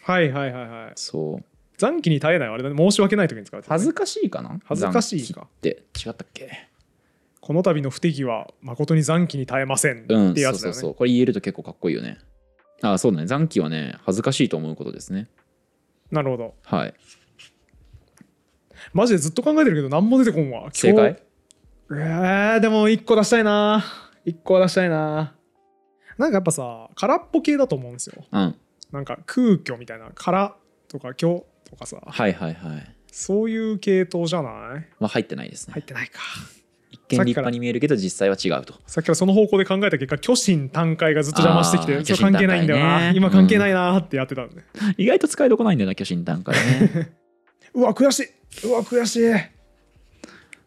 [0.10, 0.91] はいはいはいはい。
[0.95, 1.43] そう。
[1.78, 2.76] 残機に耐えないはあれだね。
[2.76, 3.66] 申し訳ない時に使うね。
[3.70, 4.60] 恥ずかしいかな？
[4.66, 5.41] 恥ずかしいか？
[5.41, 5.84] って。
[5.95, 6.68] 違ったっけ？
[7.39, 10.95] この度の不手際は誠に残機に耐えませんうんってやつだよね、そうそうそう。
[10.95, 12.18] これ言えると結構かっこいいよね。
[12.82, 13.28] あそうだね。
[13.28, 15.28] 残機はね恥ずかしいと思うことですね。
[16.12, 16.55] なるほど。
[16.64, 16.93] はい。
[18.93, 20.70] マジでずっと考えてるけど何も出てこんわ。
[20.74, 21.22] 正解？
[21.91, 23.84] えー、でも1個出したいな。
[24.26, 25.36] 1個は出したいな。
[26.18, 28.24] なんかやっぱさ空っぽ系だと思うんですよ。
[28.32, 28.55] うん
[28.92, 30.56] なんか空虚みたいな空
[30.88, 32.96] とか虚とかさはいはいはい。
[33.12, 34.88] そういう系統じゃない？
[35.00, 35.74] まあ入ってないですね。
[35.74, 36.20] 入ってないか。
[36.92, 38.74] 一見立派に見えるけど実際は違うと。
[38.88, 43.14] さっきからその方向で考えた結果虚心坦懐がずっと邪魔してきて関係ないんだよな、ね。
[43.16, 44.64] 今関係ないなーってやってたんで、
[44.98, 47.12] 意外と使いどこないんだよな巨神段階ね。
[47.74, 48.20] うわ悔し
[48.64, 48.68] い。
[48.68, 49.34] うわ悔しい。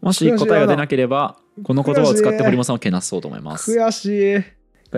[0.01, 3.73] もし答えが出なければこの言葉を使って堀本さんをけなそうと思います。
[3.77, 4.37] 悔しい。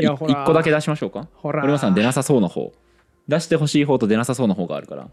[0.02, 1.28] い一個だけ出しましょうか。
[1.34, 2.72] 堀本さん出なさそうな方
[3.28, 5.08] 出してほしい方と出なさそうな方があるから。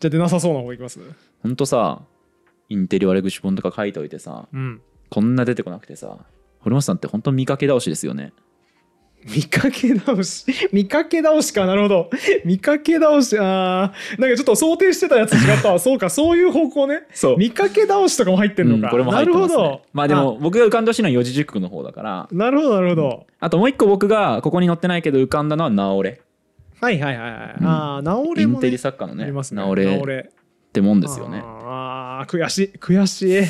[0.00, 0.98] じゃあ出なさそうな方いきます？
[1.42, 2.02] ほんとさ
[2.68, 4.80] インテリ悪口本とか書いておいてさうん。
[5.10, 6.18] こんな出てこなくてさ
[6.60, 8.32] 堀本さんって本当見かけ倒しですよね。
[9.24, 10.44] 見かけ倒し？
[10.72, 11.64] 見かけ倒しか？
[11.64, 12.10] なるほど。
[12.44, 14.20] 見かけ倒しあー。
[14.20, 15.78] なんかちょっと想定してたやつ違ったわ。
[15.78, 17.04] そうかそういう方向ね。
[17.14, 17.38] そう。
[17.38, 19.82] 見かけ倒しとかも入ってんのか、うんこれも入ってます、ね、なるほど。
[19.94, 22.28] まあでも僕が浮かんでほしいのは四字熟語の方だから。
[22.32, 26.20] なるほどなるほど、あともう一個僕がここに載ってないけど浮かんだのは直れ
[26.80, 27.66] はいはいはいはい、うん。
[27.66, 29.62] ああ直れも、ね、インテリ作家のねありますね。
[29.62, 31.40] 直れってもんですよね。
[31.44, 33.40] ああ悔しい悔しい。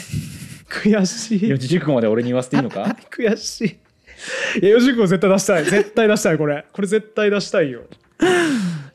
[0.68, 1.49] 悔しい。
[1.49, 2.97] 四字熟語まで俺に言わせていいのか？
[3.11, 4.61] 悔しい。
[4.61, 5.64] いや四字熟語絶対出したい。
[5.64, 6.64] 絶対出したいこれ。
[6.72, 7.83] これ絶対出したいよ。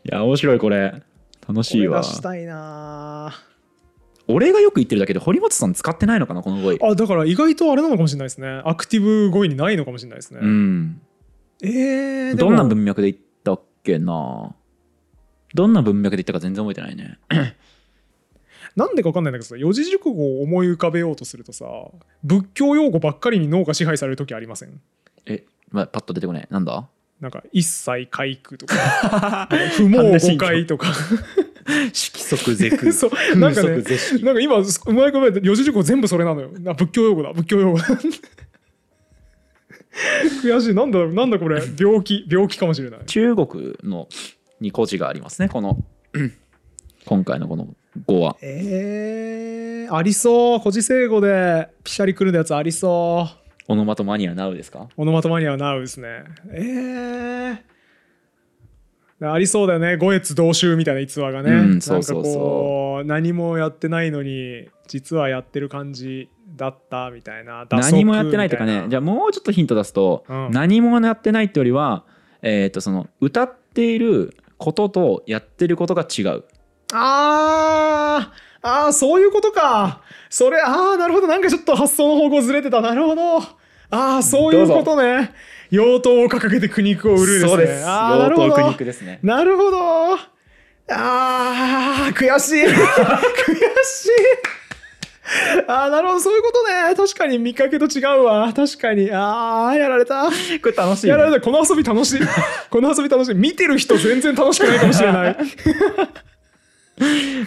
[0.06, 1.02] いや面白いこれ。
[1.48, 2.04] 楽しいわ。
[2.04, 3.34] したいな
[4.28, 6.78] 俺がよく言ってるだけで堀本さん使ってないのかなこの語彙。
[6.82, 8.62] あだから意外とあれなのかもしれないですね。
[8.64, 11.02] アクティブ語彙にないのかもしれないですね、うん。
[11.64, 13.29] えー、でどもんな文脈で言ったっ
[13.90, 14.56] けな。
[15.54, 17.18] どんな文脈で言ったか全然覚えてないね。
[18.76, 21.66] なんでか分かんないんだけどさ四字熟語を思い浮かべようとするとさ
[22.24, 24.80] 仏教用語ばっかりに脳が支配される時ありません？
[25.26, 26.48] え、まあ、パッと出てこない。
[26.50, 26.88] なんだ？
[27.20, 29.48] なんか一切回復とか。
[29.76, 30.88] 不毛誤解とか。
[31.92, 32.94] 色即是空。
[32.94, 33.12] そう。
[33.38, 33.70] なんかね
[34.24, 34.64] なんか今う
[34.94, 36.52] まいこと四字熟語全部それなのよ。
[36.60, 37.34] な仏教用語だ。
[37.34, 37.86] 仏教用語だ
[40.44, 40.74] 悔しい。
[40.74, 41.62] なんだなんだこれ。
[41.80, 43.06] 病気病気かもしれない。
[43.06, 44.08] 中国の
[44.60, 45.50] に故事がありますね。
[45.50, 45.84] この
[46.14, 46.34] うん
[47.06, 47.68] 今回のこの
[48.06, 50.60] 語はえー、ありそう。
[50.60, 53.28] 古事成語でピシャリくるやつありそ
[53.68, 53.72] う。
[53.72, 54.90] オノマトマニアナウですか？
[54.98, 56.24] オノマトマニアはナウですね。
[56.52, 59.98] えー、ありそうだよね。
[59.98, 62.32] 五越同州みたいな逸話がね、うんそうそうそう。
[62.32, 70.52] なんかこう何もやってないのに実はやってる感じだったみたいな何もやってないとかねじゃあもうちょっとヒント出すと、うん。
[70.52, 72.04] 何もやってないってよりは、
[72.42, 76.44] えー、とその歌っていることとやってることが違う。
[76.94, 80.02] あーあーそういうことか。
[80.30, 81.28] それああなるほど。
[81.28, 82.82] なんかちょっと発想の方向ずれてた。
[82.82, 83.38] なるほど。
[83.38, 85.34] ああそういうことね。
[85.72, 87.50] 用途を掲げて苦肉を売るですね。
[87.50, 87.86] そうです。
[87.86, 88.48] あーなるほど。
[88.48, 89.20] 用途苦肉ですね。
[89.24, 90.16] なるほど。
[90.92, 92.64] あー悔しい。
[92.68, 94.10] 悔しい
[95.68, 96.96] あーなるほどそういうことね。
[96.96, 98.52] 確かに見かけと違うわ。
[98.54, 99.10] 確かに。
[99.12, 100.26] あーやられた。
[100.26, 100.32] こ
[100.66, 101.42] れ楽しい、やられね、た。
[101.42, 102.20] この遊び楽しい。
[102.70, 103.36] この遊び楽しい。
[103.36, 105.38] 見てる人全然楽しくないかもしれない。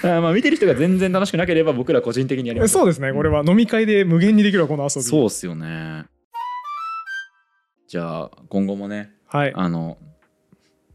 [0.05, 2.73] あまあ見てる人が全然楽しくなければ僕ら個人的にやります。
[2.73, 3.13] そうですね。
[3.13, 5.03] これは飲み会で無限にできるわこの遊び。
[5.03, 6.05] そうっすよね。
[7.89, 9.53] じゃあ今後もねはい。
[9.55, 9.99] あの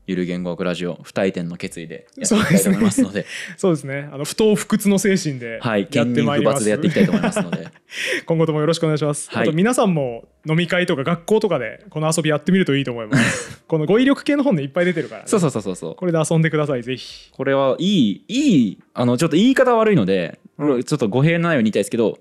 [0.08, 3.26] ゆる言語学ラジオ不退転の決意 でやっていきたいと思いますので。
[3.58, 4.10] そうですね。
[4.12, 6.54] あの不当不屈の精神ではいや兼任不ってまいります。
[6.56, 7.68] 罰でやっていきたいと思いますので。
[8.26, 9.44] 今後ともよろしくお願いします、はい。
[9.44, 13.64] あと皆さんも飲み会とか学校とかでこの遊びやってみるといいと思います。
[13.68, 15.96] この語彙力系の本でいっぱい出てるからね、そうそうそうそうそう。
[15.96, 17.32] これで遊んでくださいぜひ。
[17.32, 20.84] これはいいいいあのちょっと言い方悪いので、うん。
[20.84, 22.20] ちょっと語弊のないように言いたいですけど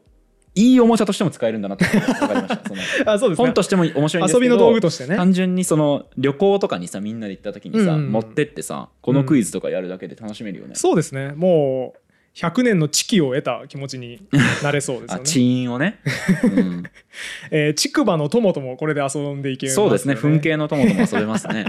[0.57, 3.13] いいおもちゃとしても使えるんだなって分かりました。
[3.13, 3.47] あそうですね。
[3.47, 5.15] 本としても面白いんですけど遊びの道具としてね。
[5.15, 7.99] 単純にその旅行とかにさみんなで行った時にさ、うん。
[7.99, 11.33] うん持ってってさこのクイズとかやるだけで楽しめるよね、そうですね。
[11.37, 11.99] もう
[12.35, 14.23] 100年の知識を得た気持ちに
[14.63, 15.21] なれそうですよね。
[15.23, 15.99] あチーンをね、
[16.45, 16.85] うん、
[17.51, 20.15] えー、竹馬の友ともこれで遊んでいけますよそうですね。
[20.15, 21.67] 噴景の友とも遊べますね。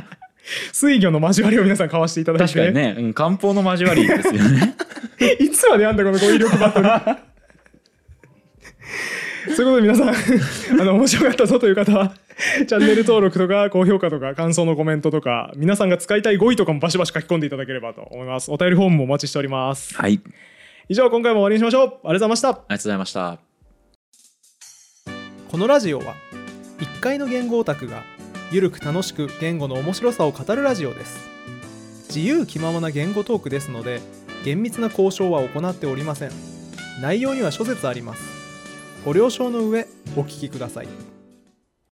[0.71, 4.75] 水魚の交わりを皆さん交わしていただいて確かにね、うん、漢方の交わりですよね。
[5.39, 6.87] いつまでやんだこの語彙力バトル
[9.47, 10.09] そういうことで皆さん
[10.81, 12.13] あの面白かったぞという方は
[12.67, 18.51] チャンネル登録とか高評価とか感想のコメントとか皆さんが使いたい語彙とかもバシバシ書き込んでいただければと思います。
[18.51, 19.95] お便りフォームもお待ちしております。
[19.95, 20.19] はい。
[20.23, 20.33] あり
[20.89, 21.83] 以上今回も終わりにしましょう。
[21.85, 22.47] ありがとうございました。
[22.47, 23.39] がとうございました。
[25.49, 26.15] このラジオは
[26.79, 28.03] 1階の言語オタクが
[28.51, 31.29] ゆるく楽しく言語の面白さを語るラジオです。
[32.07, 34.01] 自由気ままな言語トークですので
[34.45, 36.57] 厳密な交渉は行っておりません。
[37.01, 38.36] 内容には諸説あります
[39.07, 39.87] ご了承の上
[40.17, 41.16] お聞きください。